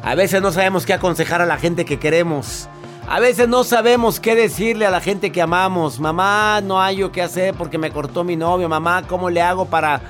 A 0.03 0.15
veces 0.15 0.41
no 0.41 0.51
sabemos 0.51 0.85
qué 0.85 0.93
aconsejar 0.93 1.41
a 1.41 1.45
la 1.45 1.57
gente 1.57 1.85
que 1.85 1.99
queremos. 1.99 2.67
A 3.09 3.21
veces 3.21 3.47
no 3.47 3.63
sabemos 3.63 4.19
qué 4.19 4.35
decirle 4.35 4.85
a 4.85 4.91
la 4.91 4.99
gente 4.99 5.31
que 5.31 5.41
amamos. 5.41 5.97
Mamá, 5.97 6.59
no 6.61 6.81
hay 6.81 6.97
yo 6.97 7.09
qué 7.09 7.21
hacer 7.21 7.53
porque 7.53 7.77
me 7.77 7.89
cortó 7.89 8.25
mi 8.25 8.35
novio. 8.35 8.67
Mamá, 8.67 9.03
¿cómo 9.07 9.29
le 9.29 9.41
hago 9.41 9.63
para, 9.63 10.01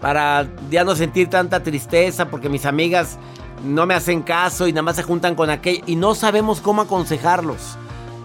para 0.00 0.48
ya 0.70 0.82
no 0.82 0.96
sentir 0.96 1.28
tanta 1.28 1.62
tristeza? 1.62 2.28
Porque 2.30 2.48
mis 2.48 2.64
amigas 2.64 3.18
no 3.62 3.84
me 3.84 3.92
hacen 3.92 4.22
caso 4.22 4.66
y 4.66 4.72
nada 4.72 4.84
más 4.84 4.96
se 4.96 5.02
juntan 5.02 5.34
con 5.34 5.50
aquel. 5.50 5.82
Y 5.84 5.96
no 5.96 6.14
sabemos 6.14 6.62
cómo 6.62 6.80
aconsejarlos. 6.80 7.76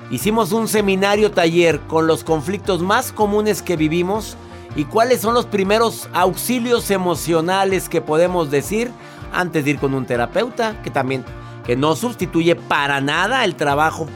Hicimos 0.10 0.54
un 0.54 0.70
seminario 0.70 1.32
taller 1.32 1.82
con 1.82 2.08
los 2.08 2.24
conflictos 2.24 2.82
más 2.82 3.12
comunes 3.12 3.62
que 3.62 3.76
vivimos 3.76 4.38
y 4.78 4.86
cuáles 4.86 5.20
son 5.20 5.34
los 5.34 5.46
primeros 5.46 6.08
auxilios 6.14 6.90
emocionales 6.90 7.90
que 7.90 8.00
podemos 8.00 8.50
decir 8.50 8.92
antes 9.34 9.66
de 9.66 9.72
ir 9.72 9.80
con 9.80 9.94
un 9.94 10.06
terapeuta, 10.06 10.82
que 10.84 10.90
también 10.90 11.26
que 11.66 11.76
no 11.76 11.96
sustituye 11.98 12.56
para 12.56 13.02
nada 13.02 13.44
el 13.44 13.56
trabajo 13.56 14.08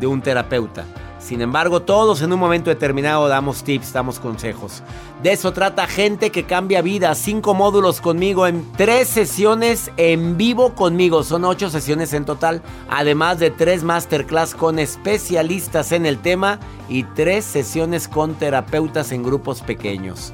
de 0.00 0.06
un 0.06 0.22
terapeuta. 0.22 0.84
Sin 1.20 1.42
embargo, 1.42 1.82
todos 1.82 2.22
en 2.22 2.32
un 2.32 2.40
momento 2.40 2.70
determinado 2.70 3.28
damos 3.28 3.62
tips, 3.62 3.92
damos 3.92 4.18
consejos. 4.18 4.82
De 5.22 5.32
eso 5.32 5.52
trata 5.52 5.86
gente 5.86 6.30
que 6.30 6.44
cambia 6.44 6.80
vida. 6.80 7.14
Cinco 7.14 7.52
módulos 7.52 8.00
conmigo 8.00 8.46
en 8.46 8.66
tres 8.72 9.06
sesiones 9.06 9.92
en 9.98 10.38
vivo 10.38 10.74
conmigo. 10.74 11.22
Son 11.22 11.44
ocho 11.44 11.68
sesiones 11.68 12.14
en 12.14 12.24
total. 12.24 12.62
Además 12.88 13.38
de 13.38 13.50
tres 13.50 13.84
masterclass 13.84 14.54
con 14.54 14.78
especialistas 14.78 15.92
en 15.92 16.06
el 16.06 16.18
tema 16.18 16.58
y 16.88 17.04
tres 17.04 17.44
sesiones 17.44 18.08
con 18.08 18.34
terapeutas 18.34 19.12
en 19.12 19.22
grupos 19.22 19.60
pequeños. 19.60 20.32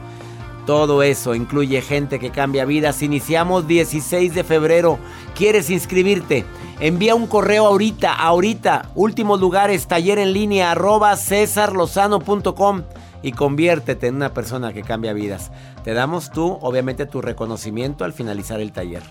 Todo 0.67 1.05
eso 1.05 1.37
incluye 1.37 1.81
gente 1.81 2.19
que 2.19 2.31
cambia 2.31 2.65
vidas. 2.65 3.01
Iniciamos 3.03 3.69
16 3.69 4.35
de 4.35 4.43
febrero. 4.43 4.99
¿Quieres 5.37 5.71
inscribirte? 5.71 6.45
Envía 6.81 7.15
un 7.15 7.29
correo 7.29 7.67
ahorita, 7.67 8.13
ahorita. 8.13 8.91
Últimos 8.97 9.41
lugares, 9.41 9.87
taller 9.87 10.19
en 10.19 10.33
línea, 10.33 10.73
arroba 10.73 11.17
cesarlozano.com 11.17 12.83
y 13.23 13.33
conviértete 13.33 14.09
en 14.09 14.17
una 14.17 14.35
persona 14.35 14.73
que 14.73 14.83
cambia 14.83 15.13
vidas. 15.13 15.53
Te 15.85 15.95
damos 15.95 16.33
tú, 16.33 16.59
obviamente, 16.61 17.07
tu 17.07 17.23
reconocimiento 17.23 18.05
al 18.05 18.13
finalizar 18.13 18.61
el 18.61 18.73
taller. 18.73 19.05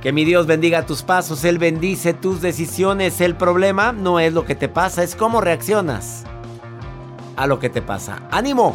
Que 0.00 0.12
mi 0.12 0.24
Dios 0.24 0.46
bendiga 0.46 0.86
tus 0.86 1.02
pasos, 1.02 1.44
Él 1.44 1.58
bendice 1.58 2.14
tus 2.14 2.40
decisiones. 2.40 3.20
El 3.20 3.36
problema 3.36 3.92
no 3.92 4.18
es 4.18 4.32
lo 4.32 4.46
que 4.46 4.54
te 4.54 4.70
pasa, 4.70 5.02
es 5.02 5.14
cómo 5.14 5.42
reaccionas 5.42 6.24
a 7.36 7.46
lo 7.46 7.58
que 7.58 7.68
te 7.68 7.82
pasa. 7.82 8.22
¡Ánimo! 8.30 8.74